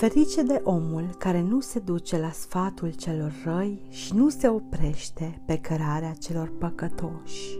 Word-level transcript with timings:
Ferice 0.00 0.42
de 0.42 0.60
omul 0.64 1.14
care 1.18 1.42
nu 1.42 1.60
se 1.60 1.78
duce 1.78 2.18
la 2.18 2.30
sfatul 2.30 2.90
celor 2.90 3.32
răi 3.44 3.86
și 3.88 4.14
nu 4.14 4.28
se 4.28 4.48
oprește 4.48 5.42
pe 5.46 5.58
cărarea 5.58 6.12
celor 6.12 6.52
păcătoși 6.58 7.58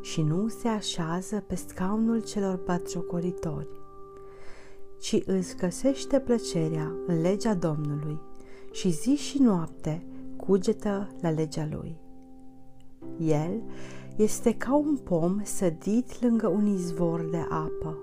și 0.00 0.22
nu 0.22 0.48
se 0.48 0.68
așează 0.68 1.44
pe 1.46 1.54
scaunul 1.54 2.20
celor 2.20 2.62
batjocoritori, 2.64 3.68
ci 5.00 5.22
îți 5.26 5.56
găsește 5.56 6.20
plăcerea 6.20 6.92
în 7.06 7.20
legea 7.20 7.54
Domnului 7.54 8.20
și 8.70 8.90
zi 8.90 9.14
și 9.14 9.38
noapte 9.42 10.06
cugetă 10.36 11.10
la 11.20 11.30
legea 11.30 11.68
lui. 11.70 11.96
El 13.18 13.62
este 14.16 14.54
ca 14.54 14.74
un 14.74 14.96
pom 14.96 15.40
sădit 15.42 16.20
lângă 16.22 16.48
un 16.48 16.66
izvor 16.66 17.28
de 17.30 17.46
apă, 17.48 17.98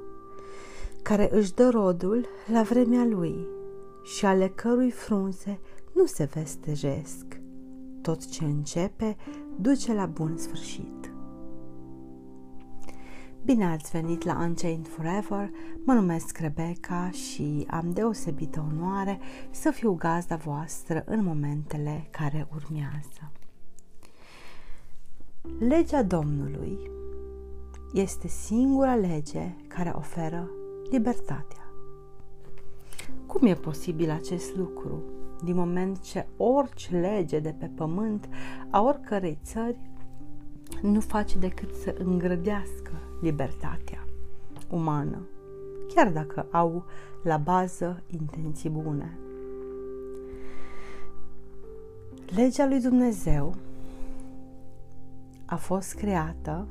care 1.02 1.30
își 1.32 1.54
dă 1.54 1.70
rodul 1.70 2.26
la 2.52 2.62
vremea 2.62 3.06
lui 3.06 3.48
și 4.04 4.26
ale 4.26 4.48
cărui 4.48 4.92
frunze 4.92 5.60
nu 5.94 6.06
se 6.06 6.24
vestejesc. 6.24 7.26
Tot 8.02 8.28
ce 8.28 8.44
începe 8.44 9.16
duce 9.60 9.94
la 9.94 10.06
bun 10.06 10.38
sfârșit. 10.38 11.14
Bine 13.46 13.66
ați 13.66 13.92
venit 13.92 14.24
la 14.24 14.38
Unchained 14.42 14.88
Forever, 14.88 15.50
mă 15.86 15.94
numesc 15.94 16.38
Rebecca 16.38 17.10
și 17.12 17.66
am 17.70 17.92
deosebită 17.92 18.66
onoare 18.72 19.20
să 19.50 19.72
fiu 19.72 19.94
gazda 19.94 20.36
voastră 20.36 21.04
în 21.06 21.24
momentele 21.24 22.08
care 22.12 22.48
urmează. 22.54 23.32
Legea 25.60 26.04
Domnului 26.04 26.80
este 27.94 28.28
singura 28.28 28.96
lege 28.96 29.56
care 29.68 29.94
oferă 29.96 30.50
libertatea. 30.92 31.72
Cum 33.26 33.48
e 33.48 33.54
posibil 33.54 34.10
acest 34.10 34.56
lucru, 34.56 35.04
din 35.44 35.56
moment 35.56 36.00
ce 36.00 36.28
orice 36.38 36.96
lege 36.96 37.40
de 37.40 37.56
pe 37.60 37.66
pământ 37.76 38.30
a 38.70 38.82
oricărei 38.82 39.38
țări 39.44 39.80
nu 40.82 41.00
face 41.00 41.38
decât 41.38 41.74
să 41.74 41.96
îngrădească 42.04 42.92
libertatea 43.22 44.06
umană, 44.70 45.28
chiar 45.94 46.12
dacă 46.12 46.48
au 46.52 46.86
la 47.24 47.38
bază 47.38 48.04
intenții 48.08 48.70
bune. 48.70 49.18
Legea 52.36 52.68
lui 52.68 52.80
Dumnezeu 52.80 53.56
a 55.46 55.56
fost 55.56 55.94
creată 55.94 56.68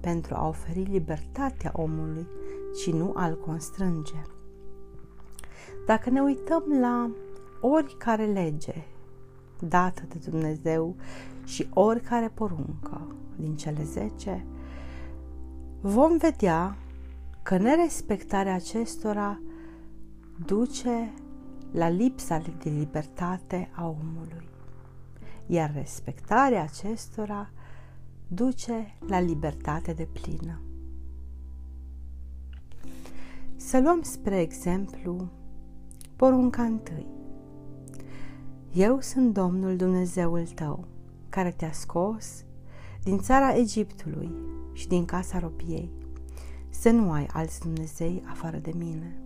pentru 0.00 0.34
a 0.34 0.48
oferi 0.48 0.82
libertatea 0.82 1.70
omului 1.74 2.26
și 2.74 2.90
nu 2.90 3.12
al 3.14 3.38
constrânge. 3.38 4.22
Dacă 5.86 6.10
ne 6.10 6.20
uităm 6.20 6.64
la 6.80 7.10
oricare 7.60 8.24
lege 8.24 8.84
dată 9.68 10.02
de 10.08 10.30
Dumnezeu 10.30 10.96
și 11.44 11.68
oricare 11.72 12.28
poruncă 12.28 13.16
din 13.36 13.56
cele 13.56 13.84
zece, 13.84 14.46
vom 15.80 16.16
vedea 16.16 16.76
că 17.42 17.56
nerespectarea 17.56 18.54
acestora 18.54 19.40
duce 20.46 21.12
la 21.70 21.88
lipsa 21.88 22.38
de 22.38 22.70
libertate 22.70 23.70
a 23.74 23.86
omului, 23.86 24.48
iar 25.46 25.72
respectarea 25.74 26.62
acestora 26.62 27.50
duce 28.26 28.96
la 29.06 29.20
libertate 29.20 29.92
de 29.92 30.08
plină. 30.12 30.60
Să 33.72 33.80
luăm 33.80 34.02
spre 34.02 34.40
exemplu 34.40 35.28
porunca 36.16 36.62
întâi. 36.62 37.06
Eu 38.72 39.00
sunt 39.00 39.32
Domnul 39.32 39.76
Dumnezeul 39.76 40.46
tău, 40.54 40.84
care 41.28 41.50
te-a 41.50 41.72
scos 41.72 42.44
din 43.02 43.18
țara 43.18 43.56
Egiptului 43.56 44.34
și 44.72 44.88
din 44.88 45.04
casa 45.04 45.38
robiei, 45.38 45.92
să 46.70 46.90
nu 46.90 47.10
ai 47.10 47.26
alți 47.32 47.60
Dumnezei 47.60 48.22
afară 48.26 48.56
de 48.56 48.72
mine. 48.76 49.22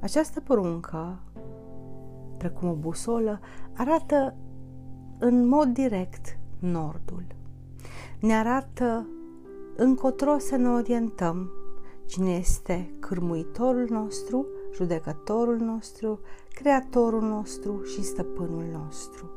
Această 0.00 0.40
poruncă, 0.40 1.18
precum 2.36 2.68
o 2.68 2.74
busolă, 2.74 3.40
arată 3.76 4.34
în 5.18 5.48
mod 5.48 5.68
direct 5.68 6.38
nordul. 6.58 7.24
Ne 8.20 8.34
arată 8.34 9.06
încotro 9.76 10.38
să 10.38 10.56
ne 10.56 10.68
orientăm 10.68 11.50
cine 12.10 12.30
este 12.30 12.94
cârmuitorul 12.98 13.86
nostru, 13.90 14.46
judecătorul 14.74 15.56
nostru, 15.56 16.20
creatorul 16.54 17.22
nostru 17.22 17.82
și 17.84 18.02
stăpânul 18.02 18.64
nostru. 18.72 19.30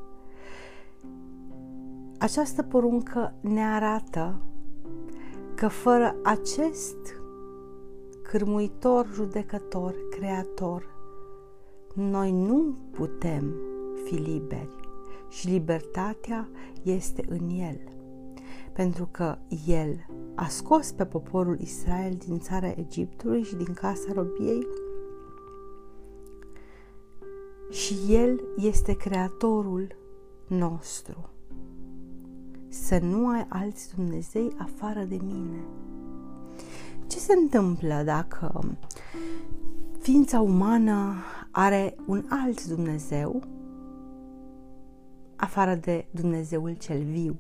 Această 2.18 2.64
poruncă 2.64 3.34
ne 3.42 3.66
arată 3.66 4.42
că 5.56 5.68
fără 5.68 6.16
acest 6.24 6.98
cârmuitor, 8.22 9.10
judecător, 9.14 9.96
creator, 10.10 10.86
noi 11.94 12.32
nu 12.32 12.76
putem 12.92 13.54
fi 14.04 14.16
liberi 14.16 14.76
și 15.30 15.48
libertatea 15.48 16.50
este 16.84 17.26
în 17.30 17.50
El. 17.50 17.93
Pentru 18.74 19.08
că 19.12 19.38
El 19.66 20.06
a 20.36 20.48
scos 20.48 20.92
pe 20.92 21.06
poporul 21.06 21.60
Israel 21.60 22.18
din 22.26 22.40
țara 22.40 22.68
Egiptului 22.68 23.44
și 23.44 23.56
din 23.56 23.74
casa 23.74 24.12
robiei 24.14 24.68
și 27.70 27.96
El 28.10 28.42
este 28.58 28.94
creatorul 28.94 29.96
nostru 30.48 31.30
să 32.68 33.00
nu 33.02 33.28
ai 33.28 33.46
alți 33.50 33.96
Dumnezei 33.96 34.54
afară 34.58 35.04
de 35.04 35.20
mine. 35.24 35.64
Ce 37.08 37.20
se 37.20 37.34
întâmplă 37.34 38.02
dacă 38.06 38.76
ființa 40.00 40.42
umană 40.42 41.16
are 41.52 41.96
un 42.06 42.26
alt 42.30 42.68
Dumnezeu 42.68 43.44
afară 45.36 45.76
de 45.76 46.06
Dumnezeul 46.12 46.76
cel 46.80 47.04
viu? 47.04 47.36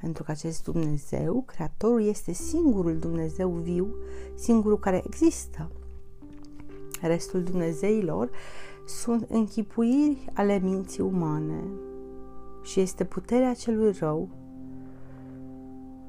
Pentru 0.00 0.22
că 0.22 0.30
acest 0.30 0.64
Dumnezeu, 0.64 1.42
Creatorul, 1.46 2.02
este 2.02 2.32
singurul 2.32 2.98
Dumnezeu 2.98 3.50
viu, 3.50 3.94
singurul 4.34 4.78
care 4.78 5.02
există. 5.06 5.70
Restul 7.00 7.42
Dumnezeilor 7.42 8.30
sunt 8.86 9.26
închipuiri 9.30 10.30
ale 10.32 10.58
minții 10.58 11.02
umane 11.02 11.64
și 12.62 12.80
este 12.80 13.04
puterea 13.04 13.54
celui 13.54 13.92
rău 13.98 14.28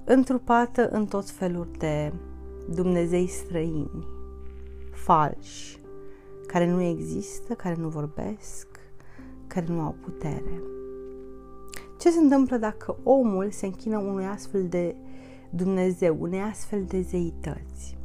întrupată 0.06 0.90
în 0.90 1.06
tot 1.06 1.30
felul 1.30 1.68
de 1.78 2.14
Dumnezei 2.74 3.28
străini, 3.28 4.08
falși, 4.92 5.80
care 6.48 6.72
nu 6.72 6.82
există, 6.82 7.54
care 7.54 7.76
nu 7.76 7.88
vorbesc, 7.88 8.68
care 9.48 9.66
nu 9.70 9.82
au 9.82 9.96
putere. 10.02 10.79
Ce 12.00 12.12
se 12.12 12.20
întâmplă 12.20 12.58
dacă 12.58 12.98
omul 13.04 13.52
se 13.52 13.66
închină 13.66 13.98
unui 13.98 14.26
astfel 14.26 14.68
de 14.68 14.96
Dumnezeu, 15.50 16.18
unei 16.20 16.42
astfel 16.42 16.84
de 16.84 17.02
zeități? 17.02 17.98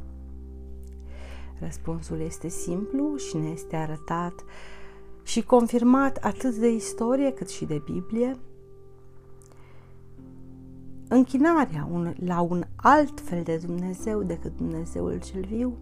Răspunsul 1.59 2.19
este 2.19 2.47
simplu 2.47 3.15
și 3.15 3.37
ne 3.37 3.49
este 3.49 3.75
arătat 3.75 4.33
și 5.23 5.43
confirmat 5.43 6.17
atât 6.17 6.55
de 6.55 6.69
istorie 6.69 7.31
cât 7.31 7.49
și 7.49 7.65
de 7.65 7.81
Biblie, 7.85 8.37
închinarea 11.07 11.87
un, 11.91 12.13
la 12.25 12.41
un 12.41 12.63
alt 12.75 13.19
fel 13.19 13.43
de 13.43 13.61
Dumnezeu 13.65 14.23
decât 14.23 14.57
Dumnezeul 14.57 15.19
cel 15.19 15.45
viu 15.45 15.77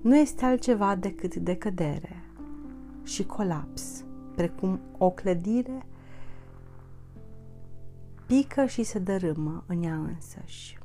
nu 0.00 0.16
este 0.16 0.44
altceva 0.44 0.94
decât 0.94 1.34
decădere 1.34 2.24
și 3.02 3.26
colaps, 3.26 4.04
precum 4.38 4.80
o 4.98 5.10
clădire 5.10 5.86
pică 8.26 8.66
și 8.66 8.82
se 8.82 8.98
dărâmă 8.98 9.64
în 9.66 9.82
ea 9.82 9.94
însăși. 9.94 10.78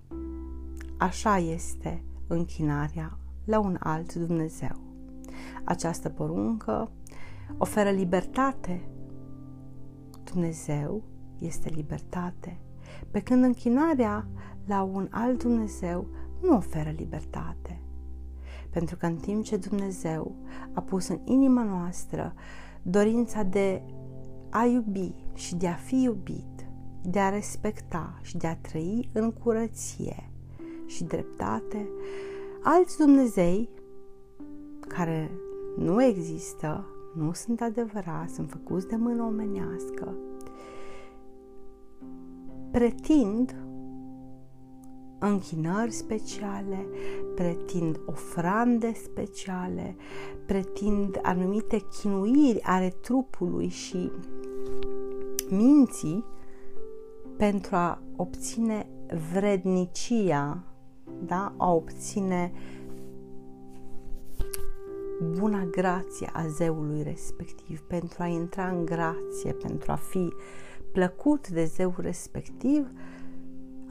Așa 0.97 1.37
este 1.37 2.03
închinarea 2.27 3.17
la 3.45 3.59
un 3.59 3.77
alt 3.79 4.13
Dumnezeu. 4.13 4.75
Această 5.63 6.09
poruncă 6.09 6.91
oferă 7.57 7.89
libertate. 7.89 8.89
Dumnezeu 10.23 11.03
este 11.39 11.69
libertate, 11.69 12.59
pe 13.11 13.19
când 13.19 13.43
închinarea 13.43 14.27
la 14.65 14.81
un 14.81 15.07
alt 15.11 15.43
Dumnezeu 15.43 16.07
nu 16.41 16.55
oferă 16.55 16.89
libertate. 16.89 17.81
Pentru 18.69 18.97
că 18.97 19.05
în 19.05 19.15
timp 19.15 19.43
ce 19.43 19.57
Dumnezeu 19.57 20.35
a 20.73 20.81
pus 20.81 21.07
în 21.07 21.19
inima 21.23 21.63
noastră 21.63 22.33
dorința 22.83 23.43
de 23.43 23.81
a 24.49 24.65
iubi 24.65 25.13
și 25.33 25.55
de 25.55 25.67
a 25.67 25.73
fi 25.73 26.01
iubit, 26.01 26.67
de 27.03 27.19
a 27.19 27.29
respecta 27.29 28.19
și 28.21 28.37
de 28.37 28.47
a 28.47 28.55
trăi 28.55 29.09
în 29.13 29.31
curăție 29.31 30.29
și 30.85 31.03
dreptate, 31.03 31.87
alți 32.63 32.97
Dumnezei 32.97 33.69
care 34.87 35.31
nu 35.77 36.03
există, 36.03 36.85
nu 37.15 37.31
sunt 37.31 37.61
adevărați, 37.61 38.33
sunt 38.33 38.49
făcuți 38.49 38.87
de 38.87 38.95
mână 38.95 39.23
omenească, 39.23 40.15
pretind 42.71 43.55
închinări 45.27 45.91
speciale, 45.91 46.87
pretind 47.35 47.99
ofrande 48.05 48.93
speciale, 48.93 49.95
pretind 50.45 51.19
anumite 51.21 51.77
chinuiri 51.77 52.61
ale 52.61 52.89
trupului 53.01 53.67
și 53.67 54.11
minții 55.49 56.25
pentru 57.37 57.75
a 57.75 58.01
obține 58.15 58.87
vrednicia, 59.33 60.63
da? 61.25 61.53
a 61.57 61.71
obține 61.73 62.51
buna 65.39 65.65
grație 65.65 66.29
a 66.33 66.47
zeului 66.47 67.03
respectiv, 67.03 67.81
pentru 67.81 68.23
a 68.23 68.25
intra 68.25 68.67
în 68.67 68.85
grație, 68.85 69.53
pentru 69.61 69.91
a 69.91 69.95
fi 69.95 70.33
plăcut 70.91 71.47
de 71.47 71.65
zeul 71.65 71.95
respectiv, 71.97 72.91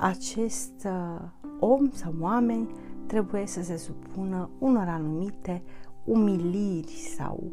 acest 0.03 0.85
uh, 0.85 1.21
om 1.61 1.91
sau 1.91 2.15
oameni 2.21 2.69
trebuie 3.07 3.47
să 3.47 3.63
se 3.63 3.77
supună 3.77 4.51
unor 4.59 4.89
anumite 4.89 5.63
umiliri 6.05 7.13
sau 7.17 7.53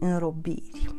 înrobiri. 0.00 0.94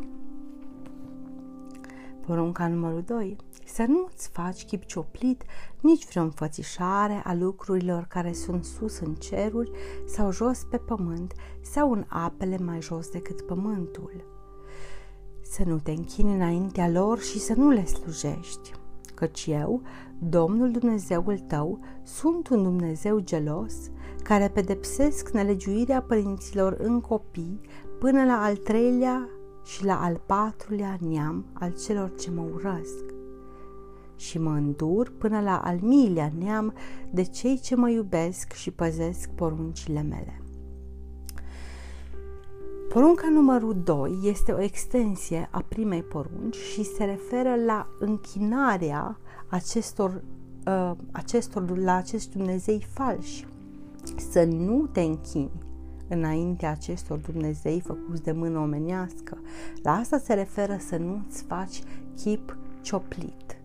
Porunca 2.26 2.68
numărul 2.68 3.02
2. 3.02 3.36
Să 3.66 3.86
nu 3.88 4.08
îți 4.14 4.30
faci 4.30 4.66
chip 4.66 4.86
cioplit 4.86 5.44
nici 5.82 6.08
vreo 6.08 6.24
înfățișare 6.24 7.22
a 7.24 7.34
lucrurilor 7.34 8.06
care 8.06 8.34
sunt 8.34 8.66
sus 8.66 9.00
în 9.00 9.14
ceruri 9.14 9.72
sau 10.06 10.32
jos 10.32 10.64
pe 10.70 10.78
pământ 10.78 11.34
sau 11.62 11.92
în 11.92 12.06
apele 12.08 12.58
mai 12.58 12.82
jos 12.82 13.10
decât 13.10 13.42
pământul. 13.42 14.26
Să 15.42 15.64
nu 15.66 15.80
te 15.80 15.92
închini 15.92 16.34
înaintea 16.34 16.90
lor 16.90 17.20
și 17.20 17.40
să 17.40 17.54
nu 17.58 17.70
le 17.70 17.86
slujești, 17.86 18.72
căci 19.16 19.46
eu, 19.46 19.82
Domnul 20.30 20.72
Dumnezeul 20.72 21.38
tău, 21.38 21.80
sunt 22.04 22.48
un 22.48 22.64
Dumnezeu 22.64 23.20
gelos, 23.20 23.74
care 24.24 24.48
pedepsesc 24.48 25.30
nelegiuirea 25.30 26.02
părinților 26.02 26.78
în 26.80 27.02
copii 27.02 27.60
până 28.00 28.24
la 28.24 28.44
al 28.44 28.56
treilea 28.56 29.30
și 29.66 29.86
la 29.86 30.02
al 30.02 30.22
patrulea 30.26 30.98
neam 31.00 31.46
al 31.54 31.74
celor 31.86 32.16
ce 32.16 32.32
mă 32.32 32.42
urăsc. 32.54 33.04
Și 34.16 34.40
mă 34.40 34.52
îndur 34.52 35.14
până 35.18 35.42
la 35.42 35.58
al 35.58 35.80
miilea 35.82 36.32
neam 36.38 36.74
de 37.12 37.24
cei 37.24 37.60
ce 37.60 37.76
mă 37.76 37.90
iubesc 37.90 38.52
și 38.52 38.72
păzesc 38.72 39.30
poruncile 39.30 40.02
mele. 40.02 40.42
Porunca 42.90 43.30
numărul 43.30 43.82
2 43.84 44.20
este 44.24 44.52
o 44.52 44.62
extensie 44.62 45.48
a 45.52 45.66
primei 45.68 46.04
porunci 46.04 46.56
și 46.56 46.84
se 46.84 47.04
referă 47.04 47.56
la 47.66 47.88
închinarea 48.00 49.18
acestor, 49.52 50.24
uh, 50.68 50.92
acestor 51.12 51.78
la 51.78 51.96
acești 51.96 52.38
Dumnezei 52.38 52.88
falși. 52.94 53.48
Să 54.32 54.44
nu 54.44 54.88
te 54.92 55.02
închini 55.02 55.52
înaintea 56.08 56.72
acestor 56.72 57.18
Dumnezei 57.18 57.80
făcuți 57.80 58.24
de 58.24 58.32
mână 58.32 58.60
omenească. 58.60 59.38
La 59.84 59.92
asta 59.92 60.18
se 60.18 60.34
referă 60.34 60.78
să 60.88 60.98
nu-ți 60.98 61.44
faci 61.44 61.82
chip 62.16 62.58
cioplit 62.82 63.58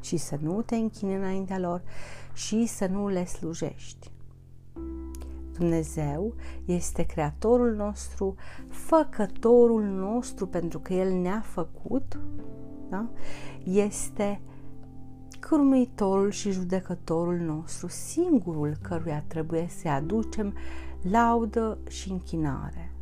și 0.00 0.16
să 0.16 0.38
nu 0.40 0.62
te 0.62 0.76
închini 0.76 1.14
înaintea 1.14 1.58
lor 1.58 1.82
și 2.32 2.66
să 2.66 2.86
nu 2.86 3.08
le 3.08 3.24
slujești. 3.24 4.10
Dumnezeu 5.52 6.34
este 6.64 7.02
creatorul 7.02 7.74
nostru, 7.74 8.34
făcătorul 8.68 9.82
nostru 9.82 10.46
pentru 10.46 10.78
că 10.78 10.94
El 10.94 11.12
ne-a 11.12 11.40
făcut, 11.40 12.18
da? 12.88 13.08
este 13.64 14.40
cârmuitorul 15.40 16.30
și 16.30 16.50
judecătorul 16.50 17.36
nostru, 17.36 17.88
singurul 17.88 18.76
căruia 18.82 19.24
trebuie 19.26 19.66
să 19.80 19.88
aducem 19.88 20.54
laudă 21.10 21.78
și 21.88 22.10
închinare. 22.10 22.92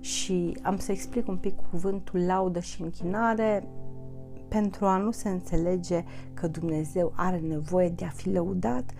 Și 0.00 0.56
am 0.62 0.78
să 0.78 0.92
explic 0.92 1.28
un 1.28 1.36
pic 1.36 1.54
cuvântul 1.70 2.20
laudă 2.26 2.60
și 2.60 2.82
închinare 2.82 3.68
pentru 4.48 4.86
a 4.86 4.96
nu 4.96 5.10
se 5.10 5.28
înțelege 5.28 6.04
că 6.34 6.46
Dumnezeu 6.46 7.12
are 7.16 7.38
nevoie 7.38 7.88
de 7.88 8.04
a 8.04 8.08
fi 8.08 8.30
lăudat 8.30 8.90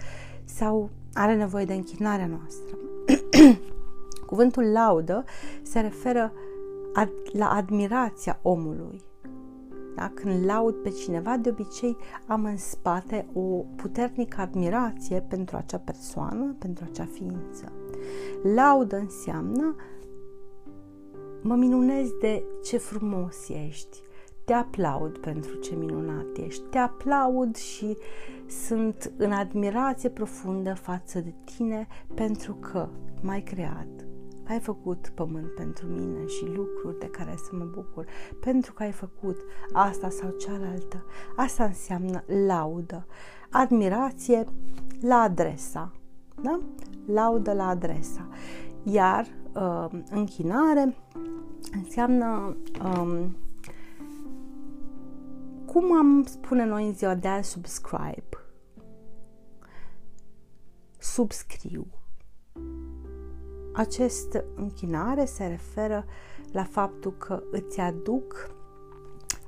sau 0.44 0.90
are 1.14 1.34
nevoie 1.34 1.64
de 1.64 1.74
închinarea 1.74 2.26
noastră. 2.26 2.76
Cuvântul 4.26 4.64
laudă 4.64 5.24
se 5.62 5.80
referă 5.80 6.32
ad- 7.00 7.32
la 7.32 7.50
admirația 7.50 8.38
omului. 8.42 9.06
Da? 9.98 10.10
Când 10.14 10.44
laud 10.44 10.74
pe 10.74 10.88
cineva, 10.88 11.36
de 11.36 11.48
obicei 11.48 11.96
am 12.26 12.44
în 12.44 12.56
spate 12.56 13.26
o 13.34 13.40
puternică 13.76 14.40
admirație 14.40 15.20
pentru 15.20 15.56
acea 15.56 15.78
persoană, 15.78 16.56
pentru 16.58 16.84
acea 16.90 17.08
ființă. 17.12 17.72
Laudă 18.54 18.96
înseamnă 18.96 19.76
mă 21.42 21.54
minunez 21.54 22.08
de 22.20 22.44
ce 22.64 22.76
frumos 22.76 23.48
ești, 23.48 23.98
te 24.44 24.52
aplaud 24.52 25.18
pentru 25.18 25.54
ce 25.54 25.74
minunat 25.74 26.36
ești, 26.36 26.62
te 26.70 26.78
aplaud 26.78 27.56
și 27.56 27.96
sunt 28.46 29.12
în 29.16 29.32
admirație 29.32 30.08
profundă 30.08 30.74
față 30.74 31.20
de 31.20 31.34
tine 31.44 31.86
pentru 32.14 32.54
că 32.54 32.88
m-ai 33.22 33.42
creat, 33.42 34.07
ai 34.48 34.60
făcut 34.60 35.08
pământ 35.14 35.50
pentru 35.54 35.86
mine 35.86 36.26
și 36.26 36.44
lucruri 36.44 36.98
de 36.98 37.06
care 37.06 37.34
să 37.36 37.50
mă 37.52 37.64
bucur, 37.64 38.06
pentru 38.40 38.72
că 38.72 38.82
ai 38.82 38.92
făcut 38.92 39.36
asta 39.72 40.08
sau 40.08 40.30
cealaltă. 40.30 41.04
Asta 41.36 41.64
înseamnă 41.64 42.24
laudă, 42.46 43.06
admirație 43.50 44.44
la 45.00 45.16
adresa, 45.16 45.92
da? 46.42 46.60
Laudă 47.06 47.52
la 47.52 47.68
adresa. 47.68 48.28
Iar 48.82 49.26
uh, 49.54 50.00
închinare 50.10 50.96
înseamnă 51.72 52.56
um, 52.84 53.36
cum 55.66 55.96
am 55.96 56.22
spune 56.24 56.64
noi 56.64 56.86
în 56.86 56.94
ziua 56.94 57.14
de 57.14 57.28
azi 57.28 57.50
subscribe? 57.50 58.28
Subscriu. 60.98 61.97
Acest 63.78 64.44
închinare 64.54 65.24
se 65.24 65.46
referă 65.46 66.04
la 66.52 66.64
faptul 66.64 67.14
că 67.18 67.42
îți 67.50 67.80
aduc 67.80 68.50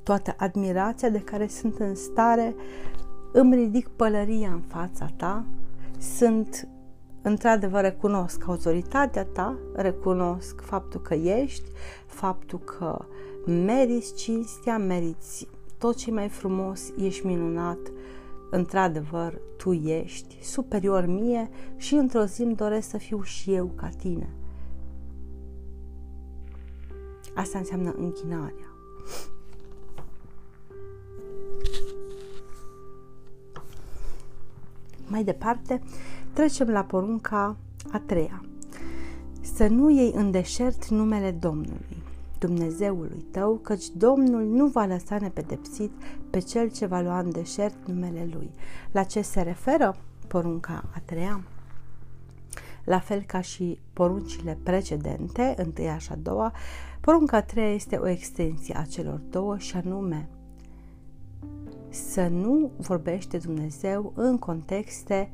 toată 0.03 0.35
admirația 0.37 1.09
de 1.09 1.21
care 1.21 1.47
sunt 1.47 1.79
în 1.79 1.95
stare, 1.95 2.55
îmi 3.33 3.55
ridic 3.55 3.89
pălăria 3.89 4.51
în 4.53 4.61
fața 4.61 5.07
ta, 5.17 5.45
sunt 5.99 6.69
într-adevăr 7.23 7.81
recunosc 7.81 8.45
autoritatea 8.47 9.25
ta, 9.25 9.59
recunosc 9.75 10.61
faptul 10.61 11.01
că 11.01 11.15
ești, 11.15 11.71
faptul 12.07 12.59
că 12.59 13.05
meriți 13.47 14.15
cinstea, 14.15 14.79
meriți 14.79 15.49
tot 15.79 15.97
ce 15.97 16.11
mai 16.11 16.29
frumos, 16.29 16.93
ești 16.99 17.27
minunat, 17.27 17.79
într-adevăr, 18.51 19.41
tu 19.57 19.73
ești 19.73 20.43
superior 20.43 21.07
mie 21.07 21.51
și 21.77 21.95
într-o 21.95 22.25
zi 22.25 22.43
îmi 22.43 22.57
doresc 22.57 22.89
să 22.89 22.99
fiu 22.99 23.23
și 23.23 23.53
eu 23.53 23.67
ca 23.67 23.89
tine. 23.89 24.29
Asta 27.35 27.59
înseamnă 27.59 27.95
închinarea. 27.99 28.75
Mai 35.07 35.25
departe, 35.25 35.83
trecem 36.33 36.69
la 36.69 36.85
porunca 36.85 37.57
a 37.93 38.03
treia. 38.07 38.45
Să 39.41 39.67
nu 39.67 39.91
iei 39.91 40.13
în 40.15 40.31
deșert 40.31 40.89
numele 40.89 41.31
Domnului. 41.31 42.00
Dumnezeului 42.41 43.25
tău, 43.31 43.57
căci 43.57 43.89
Domnul 43.89 44.45
nu 44.45 44.67
va 44.67 44.85
lăsa 44.85 45.19
nepedepsit 45.19 45.93
pe 46.31 46.39
cel 46.39 46.71
ce 46.71 46.87
va 46.87 47.01
lua 47.01 47.19
în 47.19 47.31
deșert 47.31 47.87
numele 47.87 48.29
Lui. 48.33 48.51
La 48.91 49.03
ce 49.03 49.21
se 49.21 49.41
referă 49.41 49.97
porunca 50.27 50.85
a 50.95 51.01
treia? 51.05 51.45
La 52.85 52.99
fel 52.99 53.23
ca 53.23 53.41
și 53.41 53.79
poruncile 53.93 54.59
precedente, 54.63 55.55
întâia 55.57 55.99
și 55.99 56.13
a 56.13 56.17
doua, 56.17 56.53
porunca 57.01 57.37
a 57.37 57.43
treia 57.43 57.75
este 57.75 57.97
o 57.97 58.09
extensie 58.09 58.77
a 58.79 58.83
celor 58.83 59.21
două 59.31 59.59
și 59.59 59.77
anume 59.77 60.29
să 61.89 62.29
nu 62.29 62.71
vorbește 62.77 63.39
Dumnezeu 63.39 64.13
în 64.17 64.39
contexte 64.39 65.31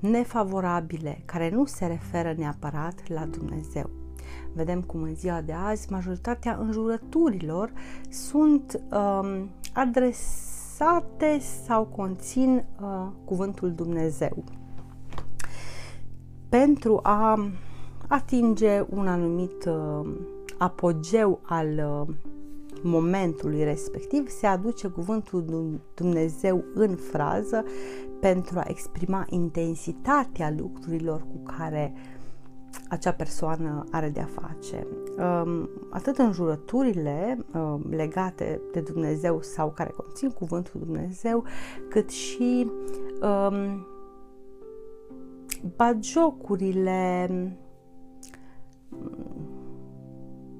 nefavorabile, 0.00 1.22
care 1.24 1.50
nu 1.50 1.64
se 1.64 1.86
referă 1.86 2.34
neapărat 2.36 3.08
la 3.08 3.26
Dumnezeu. 3.26 4.01
Vedem 4.54 4.82
cum 4.82 5.02
în 5.02 5.14
ziua 5.14 5.40
de 5.40 5.52
azi 5.52 5.92
majoritatea 5.92 6.58
înjurăturilor 6.60 7.72
sunt 8.08 8.80
um, 8.90 9.50
adresate 9.72 11.38
sau 11.64 11.84
conțin 11.84 12.64
uh, 12.80 13.06
cuvântul 13.24 13.72
Dumnezeu. 13.72 14.44
Pentru 16.48 17.00
a 17.02 17.50
atinge 18.08 18.84
un 18.88 19.06
anumit 19.08 19.64
uh, 19.64 20.10
apogeu 20.58 21.40
al 21.42 21.68
uh, 21.68 22.14
momentului 22.82 23.64
respectiv, 23.64 24.28
se 24.28 24.46
aduce 24.46 24.88
cuvântul 24.88 25.80
Dumnezeu 25.94 26.64
în 26.74 26.96
frază 26.96 27.64
pentru 28.20 28.58
a 28.58 28.64
exprima 28.66 29.24
intensitatea 29.28 30.54
lucrurilor 30.58 31.20
cu 31.20 31.42
care 31.56 31.92
acea 32.88 33.12
persoană 33.12 33.84
are 33.90 34.08
de-a 34.08 34.28
face. 34.40 34.86
Um, 35.18 35.68
atât 35.90 36.18
în 36.18 36.32
jurăturile 36.32 37.46
um, 37.54 37.86
legate 37.90 38.60
de 38.72 38.80
Dumnezeu 38.80 39.42
sau 39.42 39.70
care 39.70 39.90
conțin 39.96 40.30
cuvântul 40.30 40.80
Dumnezeu, 40.84 41.44
cât 41.88 42.10
și 42.10 42.70
um, 43.22 43.86
bagiocurile 45.76 47.30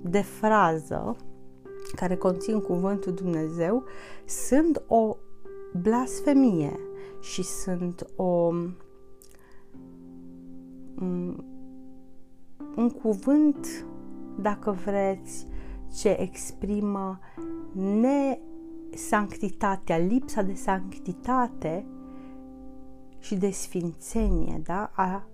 de 0.02 0.20
frază 0.20 1.16
care 1.96 2.16
conțin 2.16 2.60
cuvântul 2.60 3.12
Dumnezeu 3.14 3.84
sunt 4.24 4.82
o 4.86 5.16
blasfemie 5.82 6.78
și 7.20 7.42
sunt 7.42 8.06
o 8.16 8.52
un 12.82 12.90
cuvânt, 12.90 13.86
dacă 14.38 14.70
vreți, 14.70 15.46
ce 15.94 16.08
exprimă 16.08 17.18
nesanctitatea, 18.90 19.96
lipsa 19.96 20.42
de 20.42 20.54
sanctitate 20.54 21.86
și 23.18 23.34
de 23.34 23.50
sfințenie 23.50 24.60
da? 24.64 24.90
a 24.94 25.26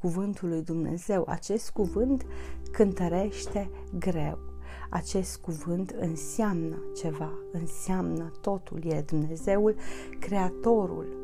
cuvântului 0.00 0.62
Dumnezeu. 0.62 1.24
Acest 1.28 1.70
cuvânt 1.70 2.26
cântărește 2.72 3.70
greu. 3.98 4.38
Acest 4.90 5.36
cuvânt 5.36 5.90
înseamnă 5.90 6.82
ceva, 6.96 7.30
înseamnă 7.52 8.32
totul. 8.40 8.84
E 8.84 9.04
Dumnezeul, 9.06 9.74
Creatorul, 10.18 11.16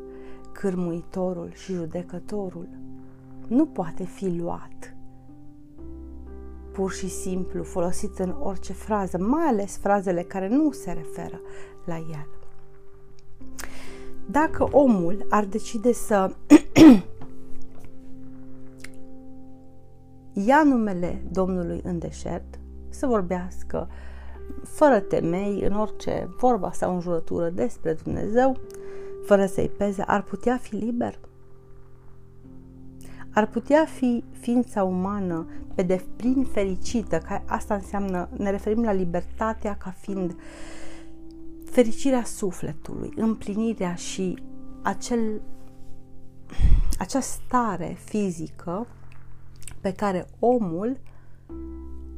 Cârmuitorul 0.51 1.51
și 1.53 1.73
Judecătorul. 1.73 2.86
Nu 3.47 3.65
poate 3.65 4.03
fi 4.03 4.29
luat 4.29 4.97
pur 6.77 6.91
și 6.91 7.09
simplu 7.09 7.63
folosit 7.63 8.19
în 8.19 8.35
orice 8.39 8.73
frază, 8.73 9.17
mai 9.17 9.45
ales 9.45 9.77
frazele 9.77 10.21
care 10.21 10.47
nu 10.47 10.71
se 10.71 10.91
referă 10.91 11.41
la 11.85 11.95
el. 11.95 12.27
Dacă 14.25 14.67
omul 14.71 15.25
ar 15.29 15.45
decide 15.45 15.93
să 15.93 16.35
ia 20.47 20.63
numele 20.63 21.23
Domnului 21.31 21.81
în 21.83 21.99
deșert, 21.99 22.59
să 22.89 23.05
vorbească 23.05 23.89
fără 24.63 24.99
temei, 24.99 25.61
în 25.61 25.73
orice 25.73 26.29
vorba 26.39 26.71
sau 26.71 26.93
înjurătură 26.93 27.49
despre 27.49 27.97
Dumnezeu, 28.03 28.57
fără 29.25 29.45
să-i 29.45 29.71
peze, 29.77 30.01
ar 30.01 30.23
putea 30.23 30.57
fi 30.57 30.75
liber? 30.75 31.19
Ar 33.33 33.47
putea 33.47 33.85
fi 33.85 34.23
ființa 34.39 34.83
umană 34.83 35.47
pe 35.75 35.81
deplin 35.81 36.43
fericită, 36.43 37.17
că 37.17 37.39
asta 37.45 37.73
înseamnă, 37.73 38.29
ne 38.37 38.49
referim 38.49 38.83
la 38.83 38.91
libertatea 38.91 39.75
ca 39.75 39.89
fiind 39.89 40.35
fericirea 41.65 42.23
sufletului, 42.23 43.13
împlinirea 43.15 43.95
și 43.95 44.37
acel, 44.81 45.41
acea 46.97 47.19
stare 47.19 47.97
fizică 48.03 48.87
pe 49.81 49.91
care 49.91 50.27
omul 50.39 50.97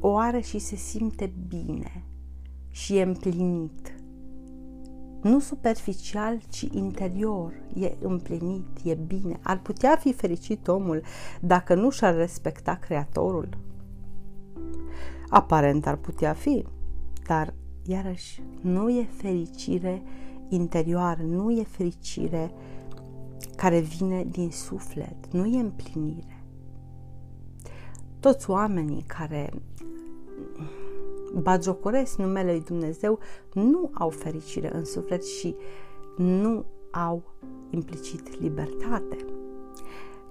o 0.00 0.16
are 0.16 0.40
și 0.40 0.58
se 0.58 0.76
simte 0.76 1.32
bine 1.48 2.04
și 2.70 2.96
e 2.96 3.02
împlinit. 3.02 3.89
Nu 5.22 5.38
superficial, 5.38 6.40
ci 6.48 6.68
interior. 6.72 7.52
E 7.74 7.96
împlinit, 8.00 8.66
e 8.84 8.94
bine. 8.94 9.38
Ar 9.42 9.60
putea 9.60 9.96
fi 9.96 10.12
fericit 10.12 10.68
omul 10.68 11.02
dacă 11.40 11.74
nu 11.74 11.90
și-ar 11.90 12.14
respecta 12.14 12.74
Creatorul? 12.74 13.48
Aparent 15.28 15.86
ar 15.86 15.96
putea 15.96 16.32
fi, 16.32 16.66
dar 17.26 17.54
iarăși 17.86 18.42
nu 18.60 18.90
e 18.90 19.08
fericire 19.16 20.02
interioară, 20.48 21.22
nu 21.22 21.50
e 21.50 21.62
fericire 21.62 22.50
care 23.56 23.80
vine 23.80 24.24
din 24.24 24.50
suflet, 24.50 25.32
nu 25.32 25.46
e 25.46 25.60
împlinire 25.60 26.40
toți 28.20 28.50
oamenii 28.50 29.02
care 29.02 29.50
bagiocoresc 31.34 32.16
numele 32.16 32.50
lui 32.50 32.60
Dumnezeu 32.60 33.18
nu 33.52 33.90
au 33.92 34.10
fericire 34.10 34.74
în 34.74 34.84
suflet 34.84 35.24
și 35.24 35.56
nu 36.16 36.64
au 36.90 37.22
implicit 37.70 38.40
libertate. 38.40 39.16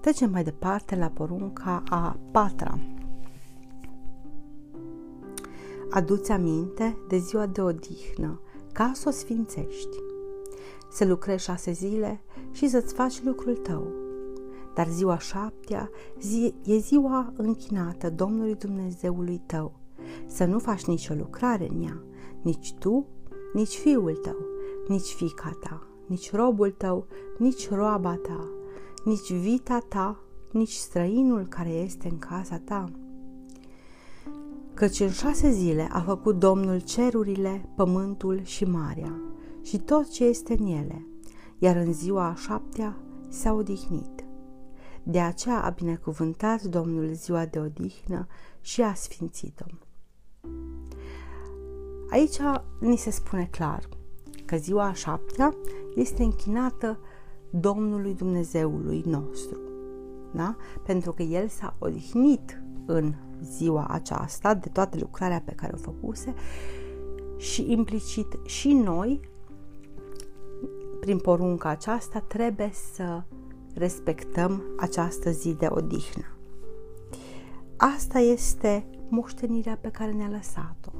Trecem 0.00 0.30
mai 0.30 0.44
departe 0.44 0.96
la 0.96 1.08
porunca 1.08 1.82
a 1.88 2.18
patra. 2.30 2.78
Aduți 5.90 6.32
aminte 6.32 6.96
de 7.08 7.16
ziua 7.16 7.46
de 7.46 7.60
odihnă 7.60 8.40
ca 8.72 8.90
să 8.94 9.08
o 9.08 9.10
sfințești. 9.10 9.96
Să 10.90 11.04
lucrezi 11.04 11.44
șase 11.44 11.72
zile 11.72 12.20
și 12.50 12.68
să-ți 12.68 12.94
faci 12.94 13.22
lucrul 13.22 13.56
tău 13.56 14.00
dar 14.74 14.88
ziua 14.88 15.18
șaptea 15.18 15.90
zi, 16.20 16.54
e 16.64 16.76
ziua 16.76 17.32
închinată 17.36 18.10
Domnului 18.10 18.54
Dumnezeului 18.54 19.42
tău. 19.46 19.79
Să 20.26 20.44
nu 20.44 20.58
faci 20.58 20.84
nicio 20.84 21.14
lucrare 21.14 21.68
în 21.68 21.82
ea, 21.82 22.02
nici 22.42 22.74
tu, 22.78 23.06
nici 23.52 23.76
fiul 23.76 24.16
tău, 24.22 24.36
nici 24.88 25.08
fica 25.08 25.58
ta, 25.60 25.86
nici 26.06 26.32
robul 26.32 26.70
tău, 26.70 27.06
nici 27.38 27.70
roaba 27.70 28.14
ta, 28.14 28.48
nici 29.04 29.32
vita 29.32 29.78
ta, 29.88 30.20
nici 30.50 30.72
străinul 30.72 31.46
care 31.46 31.70
este 31.70 32.08
în 32.10 32.18
casa 32.18 32.60
ta. 32.64 32.84
Căci 34.74 35.00
în 35.00 35.10
șase 35.10 35.50
zile 35.50 35.88
a 35.92 36.00
făcut 36.00 36.38
Domnul 36.38 36.80
cerurile, 36.80 37.68
pământul 37.76 38.42
și 38.42 38.64
marea 38.64 39.20
și 39.62 39.78
tot 39.78 40.10
ce 40.10 40.24
este 40.24 40.56
în 40.58 40.66
ele, 40.66 41.06
iar 41.58 41.76
în 41.76 41.92
ziua 41.92 42.26
a 42.26 42.34
șaptea 42.34 42.96
s-a 43.28 43.52
odihnit. 43.52 44.24
De 45.02 45.20
aceea 45.20 45.62
a 45.62 45.70
binecuvântat 45.70 46.62
Domnul 46.62 47.12
ziua 47.12 47.46
de 47.46 47.58
odihnă 47.58 48.26
și 48.60 48.82
a 48.82 48.94
sfințit-o. 48.94 49.64
Aici 52.10 52.36
ni 52.78 52.96
se 52.96 53.10
spune 53.10 53.48
clar 53.50 53.88
că 54.44 54.56
ziua 54.56 54.84
a 54.84 54.92
șaptea 54.92 55.54
este 55.94 56.22
închinată 56.22 56.98
Domnului 57.50 58.14
Dumnezeului 58.14 59.02
nostru. 59.06 59.58
Da? 60.32 60.56
Pentru 60.86 61.12
că 61.12 61.22
El 61.22 61.48
s-a 61.48 61.74
odihnit 61.78 62.62
în 62.86 63.14
ziua 63.42 63.86
aceasta 63.90 64.54
de 64.54 64.68
toată 64.68 64.96
lucrarea 65.00 65.42
pe 65.44 65.52
care 65.52 65.72
o 65.74 65.76
făcuse 65.76 66.34
și 67.36 67.72
implicit 67.72 68.38
și 68.44 68.72
noi, 68.72 69.20
prin 71.00 71.18
porunca 71.18 71.68
aceasta, 71.68 72.20
trebuie 72.20 72.70
să 72.94 73.22
respectăm 73.74 74.62
această 74.78 75.30
zi 75.30 75.52
de 75.52 75.66
odihnă. 75.70 76.24
Asta 77.76 78.18
este 78.18 78.86
moștenirea 79.08 79.78
pe 79.80 79.88
care 79.88 80.12
ne-a 80.12 80.28
lăsat-o 80.28 80.90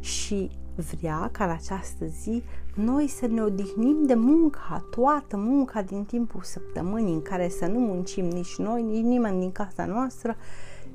și 0.00 0.50
vrea 0.74 1.28
ca 1.32 1.44
în 1.44 1.50
această 1.50 2.06
zi 2.06 2.42
noi 2.74 3.08
să 3.08 3.26
ne 3.26 3.42
odihnim 3.42 4.06
de 4.06 4.14
munca, 4.14 4.86
toată 4.90 5.36
munca 5.36 5.82
din 5.82 6.04
timpul 6.04 6.42
săptămânii 6.42 7.12
în 7.12 7.22
care 7.22 7.48
să 7.48 7.66
nu 7.66 7.78
muncim 7.78 8.24
nici 8.24 8.56
noi, 8.56 8.82
nici 8.82 9.04
nimeni 9.04 9.38
din 9.38 9.52
casa 9.52 9.84
noastră, 9.84 10.36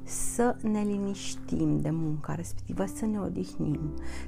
să 0.03 0.55
ne 0.61 0.81
liniștim 0.81 1.79
de 1.81 1.89
munca 1.89 2.35
respectivă, 2.35 2.85
să 2.85 3.05
ne 3.05 3.19
odihnim, 3.19 3.79